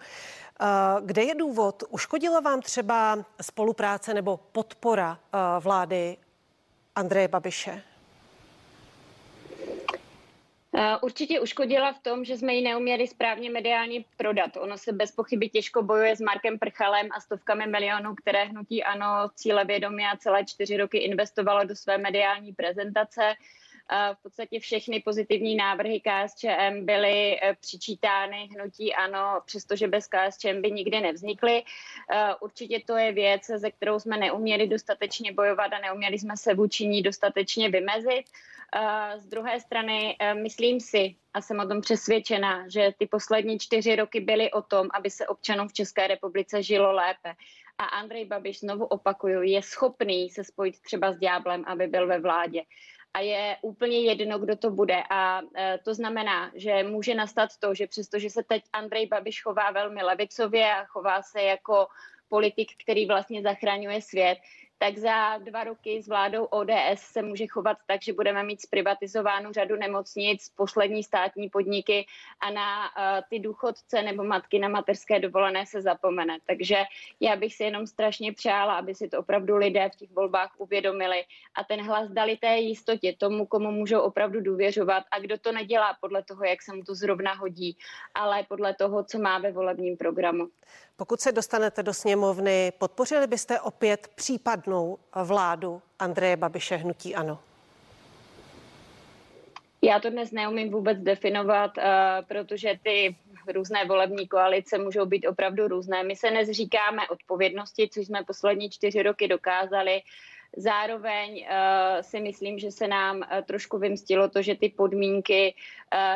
Eh, 0.60 0.66
kde 1.00 1.22
je 1.22 1.34
důvod? 1.34 1.82
Uškodila 1.88 2.40
vám 2.40 2.60
třeba 2.60 3.24
spolupráce 3.42 4.14
nebo 4.14 4.40
podpora 4.52 5.18
vlády 5.60 6.16
Andreje 6.94 7.28
Babiše? 7.28 7.89
Eh, 10.74 10.96
určitě 11.02 11.40
uškodila 11.40 11.92
v 11.92 11.98
tom, 11.98 12.24
že 12.24 12.36
jsme 12.36 12.54
ji 12.54 12.62
neuměli 12.62 13.06
správně 13.06 13.50
mediálně 13.50 14.04
prodat. 14.16 14.56
Ono 14.56 14.78
se 14.78 14.92
bez 14.92 15.12
pochyby 15.12 15.48
těžko 15.48 15.82
bojuje 15.82 16.16
s 16.16 16.20
Markem 16.20 16.58
Prchalem 16.58 17.08
a 17.12 17.20
stovkami 17.20 17.66
milionů, 17.66 18.14
které 18.14 18.44
hnutí 18.44 18.84
ano 18.84 19.06
cíle 19.34 19.64
vědomě 19.64 20.10
a 20.10 20.16
celé 20.16 20.44
čtyři 20.44 20.76
roky 20.76 20.98
investovalo 20.98 21.64
do 21.64 21.76
své 21.76 21.98
mediální 21.98 22.52
prezentace. 22.52 23.34
Eh, 23.92 24.14
v 24.14 24.22
podstatě 24.22 24.60
všechny 24.60 25.00
pozitivní 25.00 25.56
návrhy 25.56 26.00
KSČM 26.00 26.84
byly 26.84 27.42
eh, 27.42 27.56
přičítány 27.60 28.48
hnutí 28.54 28.94
ano, 28.94 29.40
přestože 29.46 29.88
bez 29.88 30.06
KSČM 30.06 30.62
by 30.62 30.70
nikdy 30.70 31.00
nevznikly. 31.00 31.62
Určitě 32.40 32.80
to 32.86 32.96
je 32.96 33.12
věc, 33.12 33.46
ze 33.46 33.70
kterou 33.70 34.00
jsme 34.00 34.16
neuměli 34.16 34.66
dostatečně 34.66 35.32
bojovat 35.32 35.72
a 35.72 35.78
neuměli 35.78 36.18
jsme 36.18 36.36
se 36.36 36.54
vůči 36.54 36.86
ní 36.86 37.02
dostatečně 37.02 37.68
vymezit. 37.68 38.24
Z 39.18 39.26
druhé 39.26 39.60
strany 39.60 40.16
eh, 40.18 40.34
myslím 40.34 40.80
si 40.80 41.16
a 41.34 41.40
jsem 41.40 41.60
o 41.60 41.68
tom 41.68 41.80
přesvědčena, 41.80 42.68
že 42.68 42.92
ty 42.98 43.06
poslední 43.06 43.58
čtyři 43.58 43.96
roky 43.96 44.20
byly 44.20 44.50
o 44.50 44.62
tom, 44.62 44.88
aby 44.94 45.10
se 45.10 45.26
občanům 45.26 45.68
v 45.68 45.72
České 45.72 46.06
republice 46.06 46.62
žilo 46.62 46.92
lépe. 46.92 47.34
A 47.78 47.84
Andrej 47.84 48.24
Babiš, 48.24 48.60
znovu 48.60 48.84
opakuju, 48.84 49.42
je 49.42 49.62
schopný 49.62 50.30
se 50.30 50.44
spojit 50.44 50.80
třeba 50.80 51.12
s 51.12 51.18
Ďáblem, 51.18 51.64
aby 51.66 51.86
byl 51.86 52.06
ve 52.06 52.20
vládě 52.20 52.62
a 53.14 53.20
je 53.20 53.56
úplně 53.62 54.00
jedno, 54.00 54.38
kdo 54.38 54.56
to 54.56 54.70
bude. 54.70 55.02
A 55.10 55.40
e, 55.56 55.78
to 55.84 55.94
znamená, 55.94 56.52
že 56.54 56.82
může 56.82 57.14
nastat 57.14 57.50
to, 57.58 57.74
že 57.74 57.86
přestože 57.86 58.30
se 58.30 58.42
teď 58.42 58.62
Andrej 58.72 59.06
Babiš 59.06 59.42
chová 59.42 59.70
velmi 59.70 60.02
levicově 60.02 60.74
a 60.74 60.84
chová 60.84 61.22
se 61.22 61.42
jako 61.42 61.86
politik, 62.28 62.68
který 62.82 63.06
vlastně 63.06 63.42
zachraňuje 63.42 64.02
svět, 64.02 64.38
tak 64.82 64.98
za 64.98 65.38
dva 65.38 65.64
roky 65.64 66.02
s 66.02 66.08
vládou 66.08 66.44
ODS 66.44 67.00
se 67.00 67.22
může 67.22 67.46
chovat 67.46 67.76
tak, 67.86 68.02
že 68.02 68.12
budeme 68.12 68.42
mít 68.42 68.60
zprivatizovánu 68.60 69.52
řadu 69.52 69.76
nemocnic, 69.76 70.52
poslední 70.56 71.02
státní 71.02 71.48
podniky 71.48 72.06
a 72.40 72.50
na 72.50 72.84
uh, 72.84 73.24
ty 73.30 73.38
důchodce 73.38 74.02
nebo 74.02 74.24
matky 74.24 74.58
na 74.58 74.68
materské 74.68 75.20
dovolené 75.20 75.66
se 75.66 75.82
zapomene. 75.82 76.38
Takže 76.46 76.76
já 77.20 77.36
bych 77.36 77.54
si 77.54 77.64
jenom 77.64 77.86
strašně 77.86 78.32
přála, 78.32 78.74
aby 78.74 78.94
si 78.94 79.08
to 79.08 79.18
opravdu 79.18 79.56
lidé 79.56 79.90
v 79.92 79.96
těch 79.96 80.10
volbách 80.10 80.50
uvědomili 80.58 81.24
a 81.54 81.64
ten 81.64 81.80
hlas 81.80 82.10
dali 82.10 82.36
té 82.36 82.56
jistotě 82.56 83.14
tomu, 83.18 83.46
komu 83.46 83.70
můžou 83.70 84.00
opravdu 84.00 84.40
důvěřovat 84.40 85.04
a 85.10 85.18
kdo 85.18 85.38
to 85.38 85.52
nedělá 85.52 85.96
podle 86.00 86.22
toho, 86.22 86.44
jak 86.44 86.62
se 86.62 86.76
mu 86.76 86.82
to 86.82 86.94
zrovna 86.94 87.34
hodí, 87.34 87.76
ale 88.14 88.42
podle 88.48 88.74
toho, 88.74 89.04
co 89.04 89.18
má 89.18 89.38
ve 89.38 89.52
volebním 89.52 89.96
programu. 89.96 90.48
Pokud 90.96 91.20
se 91.20 91.32
dostanete 91.32 91.82
do 91.82 91.94
sněmovny, 91.94 92.72
podpořili 92.78 93.26
byste 93.26 93.60
opět 93.60 94.08
případnou 94.14 94.69
vládu 95.24 95.82
Andreje 95.98 96.36
Babiše 96.36 96.76
hnutí 96.76 97.14
ano? 97.14 97.38
Já 99.82 100.00
to 100.00 100.10
dnes 100.10 100.30
neumím 100.30 100.70
vůbec 100.70 100.98
definovat, 100.98 101.78
uh, 101.78 101.84
protože 102.28 102.78
ty 102.82 103.16
různé 103.54 103.84
volební 103.84 104.28
koalice 104.28 104.78
můžou 104.78 105.06
být 105.06 105.26
opravdu 105.26 105.68
různé. 105.68 106.02
My 106.02 106.16
se 106.16 106.30
nezříkáme 106.30 107.08
odpovědnosti, 107.08 107.88
což 107.92 108.06
jsme 108.06 108.24
poslední 108.26 108.70
čtyři 108.70 109.02
roky 109.02 109.28
dokázali. 109.28 110.02
Zároveň 110.56 111.32
uh, 111.32 112.00
si 112.00 112.20
myslím, 112.20 112.58
že 112.58 112.70
se 112.70 112.88
nám 112.88 113.16
uh, 113.16 113.22
trošku 113.46 113.78
vymstilo 113.78 114.28
to, 114.28 114.42
že 114.42 114.54
ty 114.54 114.68
podmínky 114.68 115.54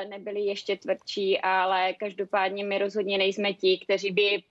nebyly 0.08 0.40
ještě 0.40 0.76
tvrdší, 0.76 1.40
ale 1.40 1.92
každopádně 1.92 2.64
my 2.64 2.78
rozhodně 2.78 3.18
nejsme 3.18 3.52
ti, 3.52 3.80
kteří 3.84 4.10
by 4.10 4.42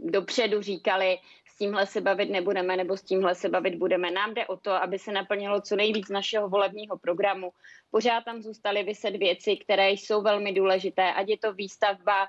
dopředu 0.00 0.62
říkali, 0.62 1.18
tímhle 1.62 1.86
se 1.86 2.00
bavit 2.00 2.30
nebudeme 2.30 2.76
nebo 2.76 2.96
s 2.96 3.02
tímhle 3.02 3.34
se 3.34 3.48
bavit 3.48 3.74
budeme. 3.74 4.10
Nám 4.10 4.34
jde 4.34 4.46
o 4.46 4.56
to, 4.56 4.70
aby 4.70 4.98
se 4.98 5.12
naplnilo 5.12 5.60
co 5.60 5.76
nejvíc 5.76 6.08
našeho 6.08 6.48
volebního 6.48 6.98
programu. 6.98 7.52
Pořád 7.90 8.24
tam 8.24 8.42
zůstaly 8.42 8.82
vyset 8.82 9.16
věci, 9.16 9.56
které 9.56 9.90
jsou 9.90 10.22
velmi 10.22 10.52
důležité, 10.52 11.12
ať 11.12 11.28
je 11.28 11.38
to 11.38 11.52
výstavba 11.52 12.26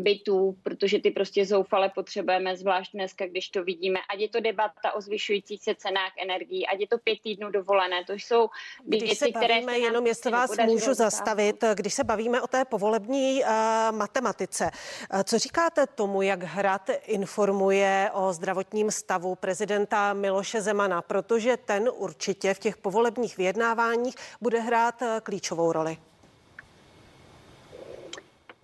bytů, 0.00 0.56
protože 0.62 0.98
ty 0.98 1.10
prostě 1.10 1.46
zoufale 1.46 1.88
potřebujeme, 1.88 2.56
zvlášť 2.56 2.92
dneska, 2.92 3.26
když 3.26 3.48
to 3.48 3.64
vidíme. 3.64 3.98
Ať 4.14 4.20
je 4.20 4.28
to 4.28 4.40
debata 4.40 4.92
o 4.92 5.00
zvyšujících 5.00 5.62
se 5.62 5.74
cenách 5.74 6.12
energií, 6.22 6.66
ať 6.66 6.80
je 6.80 6.86
to 6.86 6.98
pět 6.98 7.20
týdnů 7.22 7.50
dovolené, 7.50 8.04
to 8.04 8.12
jsou 8.12 8.48
když 8.84 9.02
věci, 9.02 9.16
se 9.16 9.24
bavíme, 9.30 9.44
které 9.44 9.62
se 9.62 9.78
jenom 9.78 10.06
jestli 10.06 10.30
vás 10.30 10.50
můžu 10.66 10.94
zastavit, 10.94 11.64
když 11.74 11.94
se 11.94 12.04
bavíme 12.04 12.42
o 12.42 12.46
té 12.46 12.64
povolební 12.64 13.42
uh, 13.42 13.48
matematice, 13.96 14.70
uh, 15.14 15.22
co 15.22 15.38
říkáte 15.38 15.86
tomu, 15.86 16.22
jak 16.22 16.42
Hrad 16.42 16.90
informuje 17.06 18.10
o 18.12 18.32
zdravotním 18.32 18.90
stavu 18.90 19.34
prezidenta 19.34 20.12
Miloše 20.12 20.60
Zemana, 20.60 21.02
protože 21.02 21.56
ten 21.56 21.90
určitě 21.94 22.54
v 22.54 22.58
těch 22.58 22.76
povolebních 22.76 23.36
vyjednáváních 23.36 24.14
bude 24.40 24.60
hrát 24.60 25.02
uh, 25.02 25.08
klíčovou 25.22 25.72
roli? 25.72 25.96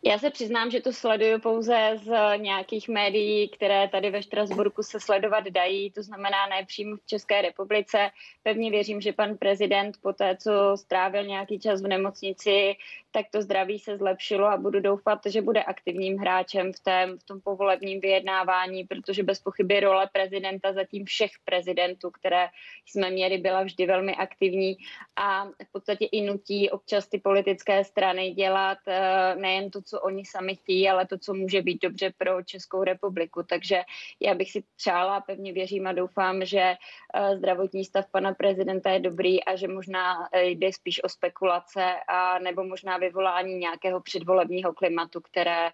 Já 0.02 0.19
se 0.19 0.31
přiznám, 0.31 0.71
že 0.71 0.81
to 0.81 0.93
sleduju 0.93 1.40
pouze 1.40 1.93
z 2.02 2.38
nějakých 2.38 2.88
médií, 2.88 3.49
které 3.49 3.88
tady 3.88 4.11
ve 4.11 4.23
Štrasburku 4.23 4.83
se 4.83 5.00
sledovat 5.00 5.45
dají, 5.45 5.90
to 5.90 6.02
znamená 6.02 6.47
ne 6.47 6.67
přímo 6.67 6.97
v 6.97 7.07
České 7.07 7.43
republice. 7.43 8.11
Pevně 8.43 8.71
věřím, 8.71 9.00
že 9.00 9.12
pan 9.12 9.37
prezident 9.37 9.97
po 10.02 10.12
té, 10.12 10.37
co 10.37 10.76
strávil 10.76 11.25
nějaký 11.25 11.59
čas 11.59 11.83
v 11.83 11.88
nemocnici, 11.88 12.76
tak 13.11 13.26
to 13.31 13.43
zdraví 13.43 13.78
se 13.78 13.97
zlepšilo 13.97 14.47
a 14.47 14.57
budu 14.57 14.81
doufat, 14.81 15.19
že 15.26 15.43
bude 15.43 15.62
aktivním 15.62 16.19
hráčem 16.19 16.73
v, 16.73 16.81
tém, 16.81 17.19
v 17.19 17.25
tom 17.25 17.40
povolebním 17.40 18.00
vyjednávání, 18.00 18.85
protože 18.85 19.23
bez 19.23 19.40
pochyby 19.40 19.81
role 19.81 20.09
prezidenta 20.12 20.73
zatím 20.73 21.05
všech 21.05 21.31
prezidentů, 21.45 22.11
které 22.11 22.49
jsme 22.87 23.11
měli, 23.11 23.38
byla 23.38 23.62
vždy 23.62 23.87
velmi 23.87 24.14
aktivní 24.14 24.76
a 25.17 25.45
v 25.45 25.73
podstatě 25.73 26.05
i 26.05 26.23
nutí 26.23 26.71
občas 26.71 27.09
ty 27.09 27.19
politické 27.19 27.85
strany 27.85 28.31
dělat 28.31 28.78
eh, 28.87 29.35
nejen 29.37 29.71
to, 29.71 29.81
co 29.88 30.00
oni 30.00 30.25
sami 30.25 30.57
chtějí, 30.57 30.88
ale 30.88 31.07
to, 31.07 31.18
co 31.18 31.35
může 31.35 31.62
být 31.62 31.83
dobře 31.83 32.12
pro 32.18 32.42
Českou 32.42 32.85
republiku. 32.85 33.42
Takže 33.42 33.83
já 34.21 34.35
bych 34.35 34.50
si 34.50 34.64
přála, 34.76 35.21
pevně 35.21 35.52
věřím 35.52 35.87
a 35.87 35.92
doufám, 35.92 36.45
že 36.45 36.61
eh, 36.61 37.37
zdravotní 37.37 37.85
stav 37.85 38.04
pana 38.11 38.35
prezidenta 38.35 38.90
je 38.90 39.00
dobrý 39.00 39.45
a 39.45 39.57
že 39.57 39.68
možná 39.68 40.28
eh, 40.33 40.45
jde 40.45 40.73
spíš 40.73 41.04
o 41.04 41.09
spekulace 41.09 41.85
a 42.09 42.38
nebo 42.38 42.64
možná 42.64 42.97
vyvolání 42.99 43.54
nějakého 43.54 44.00
předvolebního 44.00 44.73
klimatu, 44.73 45.21
které 45.21 45.71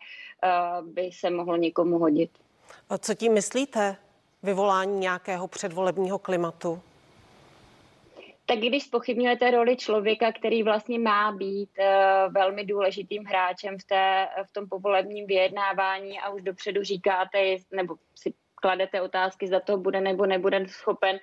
by 0.82 1.10
se 1.12 1.30
mohlo 1.30 1.56
někomu 1.56 1.98
hodit. 1.98 2.30
A 2.90 2.98
co 2.98 3.14
tím 3.14 3.32
myslíte? 3.32 3.96
Vyvolání 4.42 4.98
nějakého 4.98 5.48
předvolebního 5.48 6.18
klimatu? 6.18 6.82
Tak 8.46 8.58
když 8.58 8.82
spochybňujete 8.82 9.50
roli 9.50 9.76
člověka, 9.76 10.32
který 10.32 10.62
vlastně 10.62 10.98
má 10.98 11.32
být 11.32 11.70
uh, 11.78 12.32
velmi 12.32 12.64
důležitým 12.64 13.24
hráčem 13.24 13.78
v, 13.78 13.84
té, 13.84 14.28
v 14.48 14.52
tom 14.52 14.68
povolebním 14.68 15.26
vyjednávání 15.26 16.20
a 16.20 16.30
už 16.30 16.42
dopředu 16.42 16.82
říkáte, 16.82 17.56
nebo 17.72 17.96
si 18.14 18.34
kladete 18.54 19.00
otázky, 19.00 19.46
zda 19.46 19.60
to 19.60 19.76
bude 19.76 20.00
nebo 20.00 20.26
nebude 20.26 20.68
schopen, 20.68 21.18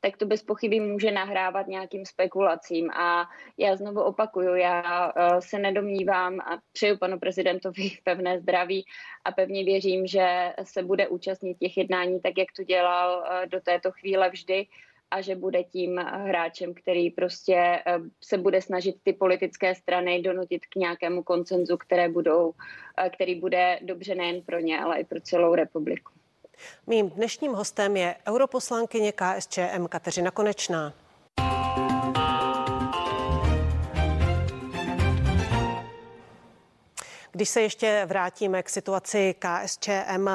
tak 0.00 0.16
to 0.16 0.26
bez 0.26 0.42
pochyby 0.42 0.80
může 0.80 1.10
nahrávat 1.10 1.66
nějakým 1.66 2.06
spekulacím. 2.06 2.90
A 2.90 3.28
já 3.58 3.76
znovu 3.76 4.02
opakuju, 4.02 4.54
já 4.54 5.06
uh, 5.06 5.38
se 5.38 5.58
nedomnívám 5.58 6.40
a 6.40 6.58
přeju 6.72 6.98
panu 6.98 7.18
prezidentovi 7.18 7.90
pevné 8.04 8.40
zdraví 8.40 8.84
a 9.24 9.32
pevně 9.32 9.64
věřím, 9.64 10.06
že 10.06 10.54
se 10.62 10.82
bude 10.82 11.08
účastnit 11.08 11.58
těch 11.58 11.76
jednání 11.76 12.20
tak, 12.20 12.38
jak 12.38 12.48
to 12.56 12.62
dělal 12.62 13.18
uh, 13.18 13.46
do 13.46 13.60
této 13.60 13.92
chvíle 13.92 14.30
vždy 14.30 14.66
a 15.10 15.20
že 15.20 15.34
bude 15.36 15.64
tím 15.64 15.96
hráčem, 15.98 16.74
který 16.74 17.10
prostě 17.10 17.54
eh, 17.54 17.98
se 18.24 18.38
bude 18.38 18.62
snažit 18.62 18.96
ty 19.02 19.12
politické 19.12 19.74
strany 19.74 20.22
donutit 20.22 20.66
k 20.66 20.76
nějakému 20.76 21.22
koncenzu, 21.22 21.76
které 21.76 22.08
budou, 22.08 22.52
eh, 22.98 23.10
který 23.10 23.34
bude 23.34 23.78
dobře 23.82 24.14
nejen 24.14 24.42
pro 24.42 24.60
ně, 24.60 24.80
ale 24.80 25.00
i 25.00 25.04
pro 25.04 25.20
celou 25.20 25.54
republiku. 25.54 26.12
Mým 26.86 27.10
dnešním 27.10 27.52
hostem 27.52 27.96
je 27.96 28.14
europoslankyně 28.28 29.12
KSČM 29.12 29.86
Kateřina 29.88 30.30
Konečná. 30.30 30.92
Když 37.32 37.48
se 37.48 37.60
ještě 37.60 38.04
vrátíme 38.06 38.62
k 38.62 38.68
situaci 38.68 39.34
KSČM, 39.38 40.28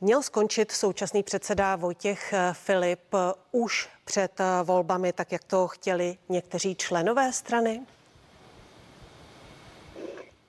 Měl 0.00 0.22
skončit 0.22 0.72
současný 0.72 1.22
předseda 1.22 1.76
Vojtěch 1.76 2.34
Filip 2.52 3.14
už 3.52 3.88
před 4.04 4.40
volbami, 4.64 5.12
tak 5.12 5.32
jak 5.32 5.44
to 5.44 5.68
chtěli 5.68 6.16
někteří 6.28 6.74
členové 6.74 7.32
strany? 7.32 7.86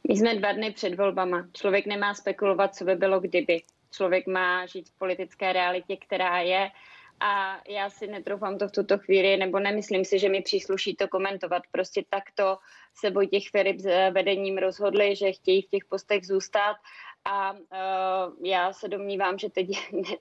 My 0.08 0.18
jsme 0.18 0.36
dva 0.36 0.52
dny 0.52 0.72
před 0.72 0.96
volbama. 0.96 1.48
Člověk 1.54 1.86
nemá 1.86 2.14
spekulovat, 2.14 2.76
co 2.76 2.86
by 2.86 2.96
bylo 2.96 3.20
kdyby. 3.20 3.62
Člověk 3.92 4.28
má 4.28 4.66
žít 4.66 4.90
v 4.90 4.98
politické 4.98 5.54
realitě, 5.54 5.98
která 5.98 6.40
je. 6.40 6.70
A 7.20 7.58
já 7.68 7.90
si 7.90 8.08
netroufám 8.08 8.58
to 8.58 8.68
v 8.68 8.72
tuto 8.72 8.98
chvíli, 8.98 9.38
nebo 9.38 9.60
nemyslím 9.60 10.06
si, 10.06 10.20
že 10.20 10.30
mi 10.30 10.42
přísluší 10.42 10.96
to 10.96 11.08
komentovat. 11.08 11.64
Prostě 11.72 12.04
takto 12.10 12.58
se 12.96 13.10
Vojtěch 13.10 13.50
Filip 13.50 13.80
s 13.80 14.12
vedením 14.12 14.58
rozhodli, 14.58 15.16
že 15.16 15.32
chtějí 15.32 15.62
v 15.62 15.70
těch 15.70 15.86
postech 15.90 16.26
zůstat 16.26 16.76
a 17.30 17.52
uh, 17.52 18.46
já 18.46 18.74
se 18.74 18.88
domnívám, 18.88 19.40
že 19.40 19.50
teď 19.50 19.70
je 19.70 19.78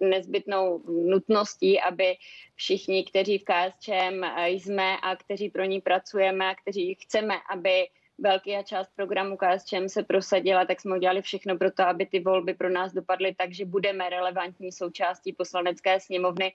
nezbytnou 0.08 0.82
nutností, 0.86 1.80
aby 1.80 2.16
všichni, 2.54 3.04
kteří 3.04 3.38
v 3.38 3.44
KSČM 3.44 4.24
jsme 4.46 4.96
a 5.02 5.16
kteří 5.16 5.50
pro 5.50 5.64
ní 5.64 5.80
pracujeme 5.80 6.50
a 6.50 6.54
kteří 6.54 6.94
chceme, 6.94 7.34
aby 7.50 7.88
velká 8.18 8.62
část 8.62 8.90
programu 8.96 9.36
KSČM 9.36 9.88
se 9.88 10.02
prosadila, 10.02 10.64
tak 10.64 10.80
jsme 10.80 10.96
udělali 10.96 11.22
všechno 11.22 11.58
pro 11.58 11.70
to, 11.70 11.82
aby 11.82 12.06
ty 12.06 12.20
volby 12.20 12.54
pro 12.54 12.70
nás 12.70 12.92
dopadly 12.92 13.34
tak, 13.34 13.52
že 13.52 13.64
budeme 13.64 14.10
relevantní 14.10 14.72
součástí 14.72 15.32
poslanecké 15.32 16.00
sněmovny 16.00 16.52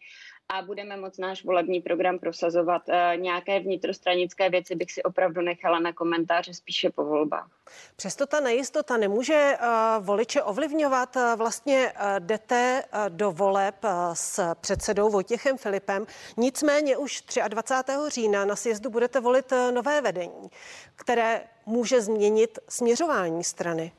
a 0.52 0.62
budeme 0.62 0.98
moc 0.98 1.18
náš 1.18 1.44
volební 1.44 1.82
program 1.82 2.20
prosazovat. 2.20 2.82
Eh, 2.90 3.18
nějaké 3.18 3.60
vnitrostranické 3.60 4.50
věci 4.50 4.76
bych 4.76 4.92
si 4.92 5.04
opravdu 5.04 5.42
nechala 5.42 5.80
na 5.80 5.94
komentáře 5.94 6.54
spíše 6.54 6.90
po 6.90 7.06
volbách. 7.06 7.50
Přesto 7.96 8.26
ta 8.26 8.40
nejistota 8.40 8.98
nemůže 8.98 9.58
uh, 9.62 10.06
voliče 10.06 10.44
ovlivňovat. 10.44 11.16
Uh, 11.16 11.22
vlastně 11.36 11.94
jdete 12.20 12.84
do 13.10 13.32
voleb 13.32 13.76
s 14.14 14.56
předsedou 14.56 15.10
Vojtěchem 15.10 15.58
Filipem. 15.58 16.06
Nicméně 16.38 16.98
už 16.98 17.24
23. 17.48 17.94
října 18.08 18.46
na 18.46 18.56
sjezdu 18.56 18.90
budete 18.90 19.20
volit 19.20 19.54
nové 19.74 20.02
vedení, 20.02 20.50
které 20.96 21.44
může 21.66 22.02
změnit 22.02 22.60
směřování 22.70 23.44
strany. 23.44 23.92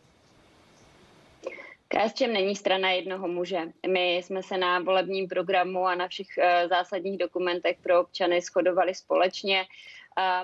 KSČM 1.93 2.33
není 2.33 2.57
strana 2.57 2.91
jednoho 2.91 3.29
muže. 3.29 3.61
My 3.89 4.17
jsme 4.17 4.43
se 4.43 4.59
na 4.59 4.79
volebním 4.79 5.29
programu 5.29 5.87
a 5.87 5.95
na 5.95 6.09
všech 6.09 6.27
uh, 6.39 6.69
zásadních 6.69 7.19
dokumentech 7.19 7.77
pro 7.83 8.01
občany 8.01 8.41
shodovali 8.41 8.95
společně. 8.95 9.65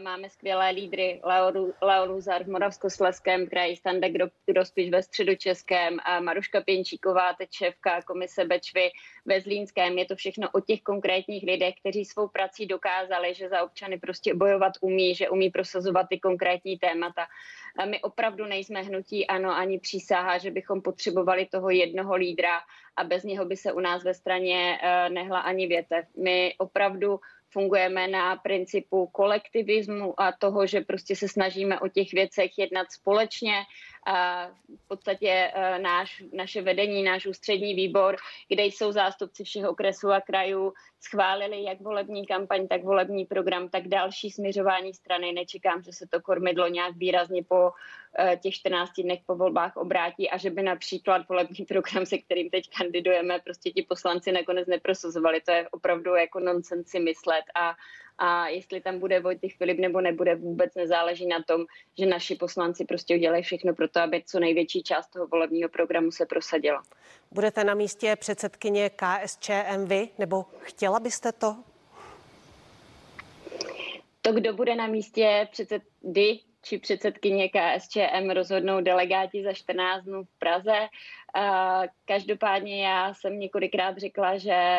Máme 0.01 0.31
skvělé 0.31 0.71
lídry, 0.71 1.21
Leo 1.83 2.07
Luzar 2.07 2.45
v 2.45 2.49
Moravskosleském 2.49 3.47
kraji, 3.47 3.77
Standa 3.77 4.09
Grospič 4.47 4.91
ve 4.91 5.03
středočeském, 5.03 5.97
Maruška 6.21 6.61
Pěnčíková, 6.61 7.33
tečevka 7.33 8.03
komise 8.03 8.45
Bečvy 8.45 8.91
ve 9.27 9.41
Zlínském. 9.41 9.99
Je 9.99 10.05
to 10.05 10.17
všechno 10.17 10.49
o 10.53 10.61
těch 10.61 10.83
konkrétních 10.83 11.43
lidech, 11.43 11.75
kteří 11.81 12.05
svou 12.05 12.29
prací 12.29 12.67
dokázali, 12.67 13.35
že 13.35 13.49
za 13.49 13.63
občany 13.63 13.99
prostě 13.99 14.35
bojovat 14.35 14.73
umí, 14.81 15.15
že 15.15 15.29
umí 15.29 15.51
prosazovat 15.51 16.07
ty 16.09 16.21
konkrétní 16.21 16.79
témata. 16.79 17.27
A 17.79 17.85
my 17.85 18.01
opravdu 18.01 18.47
nejsme 18.47 18.83
hnutí 18.83 19.27
ano 19.27 19.57
ani 19.57 19.79
přísaha, 19.79 20.39
že 20.39 20.51
bychom 20.51 20.83
potřebovali 20.83 21.47
toho 21.47 21.71
jednoho 21.71 22.15
lídra 22.15 22.61
a 22.97 23.05
bez 23.05 23.25
něho 23.25 23.45
by 23.45 23.57
se 23.57 23.73
u 23.73 23.81
nás 23.81 24.05
ve 24.05 24.15
straně 24.15 24.79
eh, 24.83 25.11
nehla 25.11 25.41
ani 25.41 25.67
větev. 25.67 26.05
My 26.17 26.55
opravdu 26.59 27.21
fungujeme 27.53 28.09
na 28.09 28.37
principu 28.37 29.07
kolektivismu 29.07 30.21
a 30.21 30.33
toho, 30.33 30.67
že 30.67 30.81
prostě 30.81 31.17
se 31.17 31.29
snažíme 31.29 31.81
o 31.81 31.89
těch 31.89 32.13
věcech 32.13 32.51
jednat 32.59 32.93
společně 32.93 33.55
v 34.77 34.89
podstatě 34.89 35.29
e, 35.29 35.79
náš, 35.79 36.23
naše 36.33 36.63
vedení, 36.63 37.03
náš 37.03 37.27
ústřední 37.27 37.75
výbor, 37.75 38.17
kde 38.49 38.65
jsou 38.65 38.93
zástupci 38.93 39.45
všech 39.45 39.65
okresů 39.65 40.13
a 40.13 40.21
krajů, 40.21 40.73
schválili 41.01 41.63
jak 41.63 41.81
volební 41.81 42.27
kampaň, 42.27 42.69
tak 42.69 42.85
volební 42.85 43.25
program, 43.25 43.69
tak 43.69 43.89
další 43.89 44.31
směřování 44.31 44.95
strany. 44.95 45.33
Nečekám, 45.33 45.83
že 45.83 45.93
se 45.93 46.07
to 46.07 46.21
kormidlo 46.21 46.69
nějak 46.69 46.97
výrazně 46.97 47.45
po 47.45 47.71
e, 48.19 48.37
těch 48.37 48.55
14 48.55 48.91
dnech 48.99 49.21
po 49.27 49.37
volbách 49.37 49.77
obrátí 49.77 50.31
a 50.31 50.37
že 50.37 50.51
by 50.51 50.63
například 50.63 51.29
volební 51.29 51.65
program, 51.65 52.07
se 52.07 52.19
kterým 52.19 52.51
teď 52.51 52.65
kandidujeme, 52.79 53.39
prostě 53.39 53.71
ti 53.71 53.83
poslanci 53.83 54.33
nakonec 54.33 54.69
neprosazovali. 54.69 55.41
To 55.41 55.53
je 55.53 55.69
opravdu 55.69 56.15
jako 56.15 56.41
nonsenci 56.41 57.01
myslet 57.01 57.45
a 57.55 57.75
a 58.19 58.49
jestli 58.49 58.81
tam 58.81 58.99
bude 58.99 59.21
Vojtěch 59.21 59.57
Filip 59.57 59.79
nebo 59.79 60.01
nebude, 60.01 60.35
vůbec 60.35 60.75
nezáleží 60.75 61.27
na 61.27 61.43
tom, 61.43 61.65
že 61.99 62.07
naši 62.07 62.35
poslanci 62.35 62.85
prostě 62.85 63.15
udělají 63.15 63.43
všechno 63.43 63.75
pro 63.75 63.89
to, 63.89 64.01
aby 64.01 64.23
co 64.27 64.41
největší 64.41 64.83
část 64.83 65.09
toho 65.09 65.27
volebního 65.27 65.69
programu 65.69 66.11
se 66.11 66.27
prosadila. 66.27 66.83
Budete 67.33 67.65
na 67.65 67.75
místě 67.75 68.17
předsedkyně 68.17 68.91
KSČM 68.91 69.85
vy, 69.85 70.09
nebo 70.19 70.45
chtěla 70.61 71.01
byste 71.01 71.33
to? 71.33 71.57
To, 74.23 74.33
kdo 74.33 74.53
bude 74.53 74.75
na 74.75 74.87
místě 74.87 75.49
předsedy 75.51 76.39
či 76.63 76.79
předsedkyně 76.79 77.49
KSČM 77.49 78.31
rozhodnou 78.31 78.81
delegáti 78.81 79.45
za 79.45 79.53
14 79.53 80.05
dnů 80.05 80.25
v 80.25 80.39
Praze. 80.39 80.89
Každopádně 82.05 82.87
já 82.87 83.15
jsem 83.15 83.39
několikrát 83.39 83.99
řekla, 83.99 84.39
že 84.39 84.79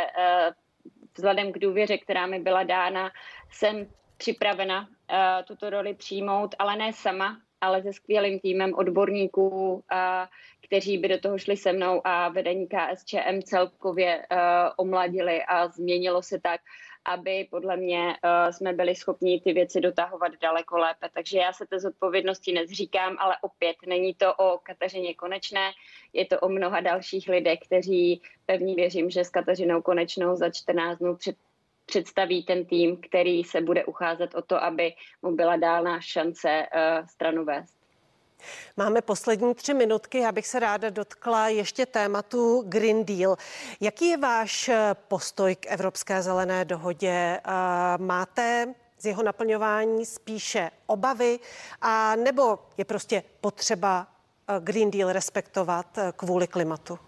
vzhledem 1.17 1.51
k 1.51 1.59
důvěře, 1.59 1.97
která 1.97 2.27
mi 2.27 2.39
byla 2.39 2.63
dána, 2.63 3.11
jsem 3.51 3.87
připravena 4.17 4.81
uh, 4.81 5.45
tuto 5.47 5.69
roli 5.69 5.93
přijmout, 5.93 6.55
ale 6.59 6.75
ne 6.75 6.93
sama, 6.93 7.37
ale 7.61 7.83
se 7.83 7.93
skvělým 7.93 8.39
týmem 8.39 8.73
odborníků, 8.73 9.73
uh, 9.73 9.81
kteří 10.65 10.97
by 10.97 11.07
do 11.07 11.19
toho 11.19 11.37
šli 11.37 11.57
se 11.57 11.73
mnou 11.73 12.01
a 12.03 12.29
vedení 12.29 12.67
KSČM 12.67 13.41
celkově 13.43 14.17
uh, 14.17 14.37
omladili 14.77 15.43
a 15.43 15.67
změnilo 15.67 16.21
se 16.21 16.39
tak, 16.39 16.61
aby 17.05 17.47
podle 17.51 17.77
mě 17.77 18.07
uh, 18.07 18.51
jsme 18.51 18.73
byli 18.73 18.95
schopni 18.95 19.41
ty 19.41 19.53
věci 19.53 19.81
dotahovat 19.81 20.31
daleko 20.41 20.77
lépe. 20.77 21.09
Takže 21.13 21.37
já 21.37 21.53
se 21.53 21.65
té 21.65 21.79
zodpovědnosti 21.79 22.53
nezříkám, 22.53 23.15
ale 23.19 23.35
opět 23.41 23.75
není 23.87 24.13
to 24.13 24.33
o 24.33 24.57
Kateřině 24.57 25.13
Konečné, 25.13 25.71
je 26.13 26.25
to 26.25 26.39
o 26.39 26.49
mnoha 26.49 26.79
dalších 26.79 27.27
lidech, 27.27 27.59
kteří 27.65 28.21
pevně 28.45 28.75
věřím, 28.75 29.09
že 29.09 29.23
s 29.23 29.29
Kateřinou 29.29 29.81
Konečnou 29.81 30.35
za 30.35 30.49
14 30.49 30.97
dnů 30.97 31.15
před 31.15 31.35
představí 31.89 32.43
ten 32.43 32.65
tým, 32.65 32.97
který 32.97 33.43
se 33.43 33.61
bude 33.61 33.85
ucházet 33.85 34.35
o 34.35 34.41
to, 34.41 34.63
aby 34.63 34.93
mu 35.21 35.35
byla 35.35 35.57
dána 35.57 36.01
šance 36.01 36.67
uh, 36.75 37.07
stranu 37.07 37.45
vést. 37.45 37.78
Máme 38.77 39.01
poslední 39.01 39.55
tři 39.55 39.73
minutky, 39.73 40.25
abych 40.25 40.47
se 40.47 40.59
ráda 40.59 40.89
dotkla 40.89 41.47
ještě 41.47 41.85
tématu 41.85 42.63
Green 42.67 43.05
Deal. 43.05 43.37
Jaký 43.79 44.07
je 44.07 44.17
váš 44.17 44.69
eh, 44.69 44.95
postoj 45.07 45.55
k 45.55 45.65
Evropské 45.67 46.21
zelené 46.21 46.65
dohodě? 46.65 47.09
Eh, 47.09 47.41
máte 47.97 48.73
z 48.99 49.05
jeho 49.05 49.23
naplňování 49.23 50.05
spíše 50.05 50.71
obavy, 50.85 51.39
a 51.81 52.15
nebo 52.15 52.59
je 52.77 52.85
prostě 52.85 53.23
potřeba 53.41 54.07
Green 54.59 54.91
Deal 54.91 55.11
respektovat 55.11 55.99
kvůli 56.15 56.47
klimatu? 56.47 56.99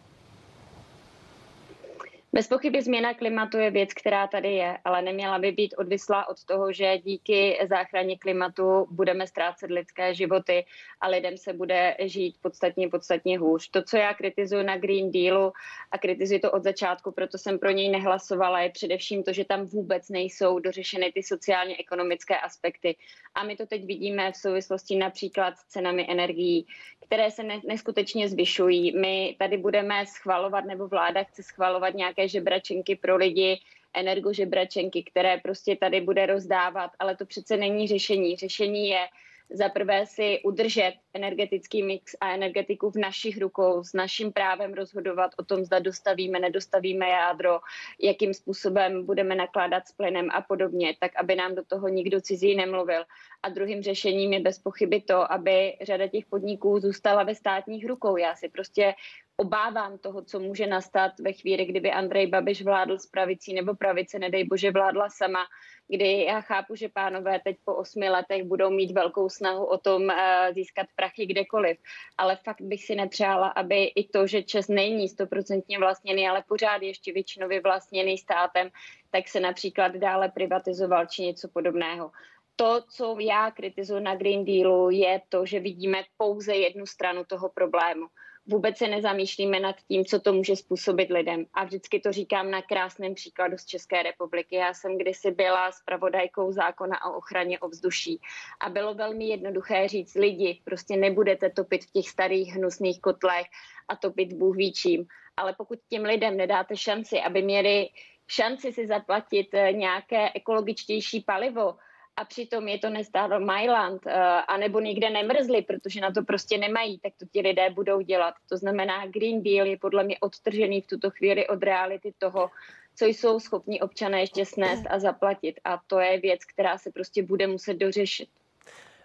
Bez 2.33 2.47
pochyby 2.47 2.81
změna 2.81 3.13
klimatu 3.13 3.57
je 3.57 3.71
věc, 3.71 3.93
která 3.93 4.27
tady 4.27 4.53
je, 4.53 4.77
ale 4.85 5.01
neměla 5.01 5.39
by 5.39 5.51
být 5.51 5.75
odvislá 5.77 6.29
od 6.29 6.43
toho, 6.43 6.73
že 6.73 6.97
díky 6.97 7.59
záchraně 7.69 8.17
klimatu 8.17 8.87
budeme 8.91 9.27
ztrácet 9.27 9.71
lidské 9.71 10.13
životy 10.13 10.65
a 11.01 11.07
lidem 11.07 11.37
se 11.37 11.53
bude 11.53 11.95
žít 11.99 12.35
podstatně, 12.41 12.89
podstatně 12.89 13.39
hůř. 13.39 13.69
To, 13.69 13.83
co 13.83 13.97
já 13.97 14.13
kritizuji 14.13 14.63
na 14.63 14.77
Green 14.77 15.11
Dealu 15.11 15.51
a 15.91 15.97
kritizuji 15.97 16.39
to 16.39 16.51
od 16.51 16.63
začátku, 16.63 17.11
proto 17.11 17.37
jsem 17.37 17.59
pro 17.59 17.71
něj 17.71 17.89
nehlasovala, 17.89 18.61
je 18.61 18.69
především 18.69 19.23
to, 19.23 19.33
že 19.33 19.45
tam 19.45 19.65
vůbec 19.65 20.09
nejsou 20.09 20.59
dořešeny 20.59 21.11
ty 21.11 21.23
sociálně-ekonomické 21.23 22.37
aspekty. 22.39 22.95
A 23.35 23.43
my 23.43 23.55
to 23.55 23.65
teď 23.65 23.85
vidíme 23.85 24.31
v 24.31 24.37
souvislosti 24.37 24.95
například 24.95 25.57
s 25.57 25.63
cenami 25.63 26.07
energií, 26.09 26.65
které 27.05 27.31
se 27.31 27.43
neskutečně 27.43 28.29
zvyšují. 28.29 28.99
My 28.99 29.35
tady 29.39 29.57
budeme 29.57 30.05
schvalovat, 30.05 30.65
nebo 30.65 30.87
vláda 30.87 31.23
chce 31.23 31.43
schvalovat 31.43 31.93
nějaké 31.93 32.20
žebračenky 32.27 32.95
pro 32.95 33.15
lidi, 33.15 33.60
energožebračenky, 33.93 35.03
které 35.03 35.38
prostě 35.38 35.75
tady 35.75 36.01
bude 36.01 36.25
rozdávat, 36.25 36.91
ale 36.99 37.15
to 37.15 37.25
přece 37.25 37.57
není 37.57 37.88
řešení. 37.88 38.36
Řešení 38.36 38.89
je 38.89 39.07
za 39.53 39.69
prvé 39.69 40.05
si 40.05 40.39
udržet 40.43 40.93
energetický 41.13 41.84
mix 41.84 42.15
a 42.21 42.34
energetiku 42.34 42.91
v 42.91 42.95
našich 42.95 43.38
rukou, 43.38 43.84
s 43.84 43.93
naším 43.93 44.31
právem 44.31 44.73
rozhodovat 44.73 45.31
o 45.38 45.43
tom, 45.43 45.65
zda 45.65 45.79
dostavíme, 45.79 46.39
nedostavíme 46.39 47.10
jádro, 47.10 47.60
jakým 47.99 48.34
způsobem 48.34 49.05
budeme 49.05 49.36
nakládat 49.36 49.88
s 49.88 49.91
plynem 49.91 50.27
a 50.31 50.41
podobně, 50.41 50.95
tak 50.99 51.12
aby 51.15 51.36
nám 51.36 51.55
do 51.55 51.63
toho 51.65 51.88
nikdo 51.88 52.21
cizí 52.21 52.55
nemluvil. 52.55 53.03
A 53.43 53.49
druhým 53.49 53.81
řešením 53.81 54.34
je 54.34 54.39
bez 54.39 54.60
pochyby 54.60 55.01
to, 55.01 55.31
aby 55.31 55.77
řada 55.81 56.07
těch 56.07 56.25
podniků 56.25 56.79
zůstala 56.79 57.23
ve 57.23 57.36
státních 57.36 57.88
rukou. 57.88 58.17
Já 58.17 58.36
si 58.36 58.49
prostě 58.49 58.93
obávám 59.41 59.97
toho, 59.97 60.21
co 60.21 60.39
může 60.39 60.67
nastat 60.67 61.19
ve 61.19 61.34
chvíli, 61.34 61.65
kdyby 61.65 61.91
Andrej 61.91 62.27
Babiš 62.27 62.62
vládl 62.62 62.97
s 62.97 63.06
pravicí 63.06 63.54
nebo 63.54 63.75
pravice, 63.75 64.19
nedej 64.19 64.43
bože, 64.43 64.71
vládla 64.71 65.10
sama, 65.10 65.39
kdy 65.88 66.23
já 66.23 66.41
chápu, 66.41 66.75
že 66.75 66.89
pánové 66.89 67.39
teď 67.43 67.58
po 67.65 67.75
osmi 67.75 68.10
letech 68.10 68.43
budou 68.43 68.69
mít 68.69 68.91
velkou 68.91 69.30
snahu 69.30 69.65
o 69.65 69.77
tom 69.77 70.04
uh, 70.04 70.13
získat 70.54 70.88
prachy 70.95 71.25
kdekoliv, 71.25 71.77
ale 72.17 72.36
fakt 72.36 72.62
bych 72.62 72.86
si 72.86 72.95
nepřála, 72.95 73.47
aby 73.47 73.84
i 73.84 74.08
to, 74.08 74.27
že 74.27 74.43
Čes 74.43 74.67
není 74.67 75.10
stoprocentně 75.10 75.80
vlastněný, 75.80 76.27
ale 76.27 76.43
pořád 76.47 76.82
ještě 76.82 77.13
většinově 77.13 77.62
vlastněný 77.62 78.17
státem, 78.17 78.69
tak 79.10 79.27
se 79.27 79.39
například 79.39 79.95
dále 79.95 80.30
privatizoval 80.30 81.06
či 81.06 81.21
něco 81.21 81.47
podobného. 81.47 82.12
To, 82.56 82.82
co 82.89 83.17
já 83.19 83.51
kritizuji 83.51 84.04
na 84.04 84.15
Green 84.15 84.45
Dealu, 84.45 84.89
je 84.89 85.21
to, 85.30 85.45
že 85.45 85.60
vidíme 85.60 86.04
pouze 86.17 86.56
jednu 86.56 86.86
stranu 86.86 87.23
toho 87.25 87.49
problému 87.49 88.06
vůbec 88.45 88.77
se 88.77 88.88
nezamýšlíme 88.88 89.60
nad 89.60 89.75
tím, 89.88 90.06
co 90.06 90.19
to 90.19 90.34
může 90.34 90.56
způsobit 90.56 91.10
lidem. 91.10 91.45
A 91.54 91.63
vždycky 91.63 91.99
to 91.99 92.12
říkám 92.12 92.51
na 92.51 92.62
krásném 92.62 93.13
příkladu 93.13 93.58
z 93.58 93.65
České 93.65 94.04
republiky. 94.04 94.56
Já 94.56 94.73
jsem 94.73 94.97
kdysi 94.97 95.32
byla 95.32 95.71
s 95.71 95.82
pravodajkou 95.86 96.51
zákona 96.51 97.06
o 97.06 97.17
ochraně 97.17 97.60
ovzduší 97.60 98.21
a 98.60 98.69
bylo 98.69 98.93
velmi 98.93 99.25
jednoduché 99.25 99.88
říct 99.88 100.15
lidi, 100.15 100.62
prostě 100.63 100.97
nebudete 100.97 101.49
topit 101.49 101.86
v 101.86 101.91
těch 101.91 102.10
starých 102.10 102.54
hnusných 102.54 103.01
kotlech 103.01 103.45
a 103.88 103.95
topit 103.95 104.34
Bůh 104.34 104.56
ví 104.56 104.73
čím. 104.73 105.06
Ale 105.38 105.54
pokud 105.58 105.80
těm 105.89 106.04
lidem 106.04 106.38
nedáte 106.38 106.77
šanci, 106.77 107.19
aby 107.19 107.41
měli 107.41 107.89
šanci 108.27 108.73
si 108.73 108.88
zaplatit 108.88 109.54
eh, 109.54 109.73
nějaké 109.73 110.30
ekologičtější 110.34 111.21
palivo, 111.21 111.75
a 112.17 112.26
přitom 112.26 112.67
je 112.67 112.80
to 112.80 112.89
nestálo 112.89 113.39
Mailand, 113.39 114.06
uh, 114.06 114.12
anebo 114.47 114.80
nikde 114.80 115.10
nemrzli, 115.10 115.62
protože 115.62 116.02
na 116.02 116.12
to 116.12 116.24
prostě 116.24 116.58
nemají, 116.58 117.00
tak 117.00 117.13
to 117.19 117.26
ti 117.26 117.41
lidé 117.41 117.69
budou 117.69 118.02
dělat. 118.02 118.34
To 118.50 118.58
znamená, 118.58 119.06
Green 119.06 119.43
Deal 119.43 119.67
je 119.67 119.78
podle 119.78 120.04
mě 120.04 120.17
odtržený 120.19 120.82
v 120.82 120.88
tuto 120.88 121.10
chvíli 121.10 121.47
od 121.47 121.63
reality 121.63 122.13
toho, 122.17 122.50
co 122.95 123.06
jsou 123.06 123.39
schopni 123.39 123.82
občané 123.82 124.19
ještě 124.19 124.45
snést 124.45 124.84
a 124.89 125.00
zaplatit. 125.00 125.60
A 125.63 125.80
to 125.88 126.00
je 126.00 126.19
věc, 126.19 126.45
která 126.45 126.78
se 126.78 126.91
prostě 126.91 127.24
bude 127.24 127.47
muset 127.47 127.74
dořešit. 127.74 128.30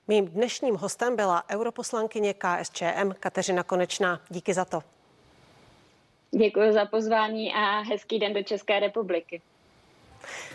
Mým 0.09 0.27
dnešním 0.27 0.75
hostem 0.75 1.17
byla 1.17 1.45
europoslankyně 1.51 2.35
KSČM 2.35 3.13
Kateřina 3.21 3.63
Konečná. 3.63 4.21
Díky 4.29 4.55
za 4.55 4.65
to. 4.65 4.83
Děkuji 6.31 6.73
za 6.73 6.85
pozvání 6.85 7.53
a 7.55 7.81
hezký 7.81 8.19
den 8.19 8.35
do 8.35 8.43
České 8.43 8.81
republiky. 8.81 9.43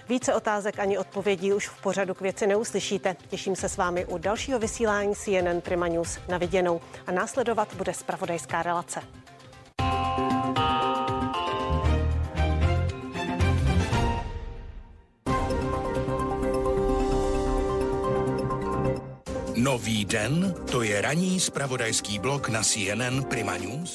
Více 0.10 0.34
otázek 0.34 0.80
ani 0.80 0.98
odpovědí 0.98 1.54
už 1.54 1.68
v 1.68 1.82
pořadu 1.82 2.14
k 2.14 2.22
věci 2.22 2.48
neuslyšíte. 2.48 3.16
Těším 3.30 3.56
se 3.56 3.70
s 3.70 3.78
vámi 3.78 4.06
u 4.06 4.18
dalšího 4.18 4.60
vysílání 4.60 5.16
CNN 5.16 5.62
Prima 5.62 5.88
News 5.88 6.20
na 6.30 6.38
viděnou 6.38 6.82
a 7.08 7.12
následovat 7.12 7.74
bude 7.74 7.94
spravodajská 7.94 8.64
relace. 8.64 9.02
Nový 19.62 20.06
den, 20.06 20.56
to 20.72 20.82
je 20.82 21.02
ranní 21.02 21.40
spravodajský 21.40 22.20
blok 22.20 22.50
na 22.50 22.64
CNN 22.64 23.24
Prima 23.30 23.58
News. 23.58 23.92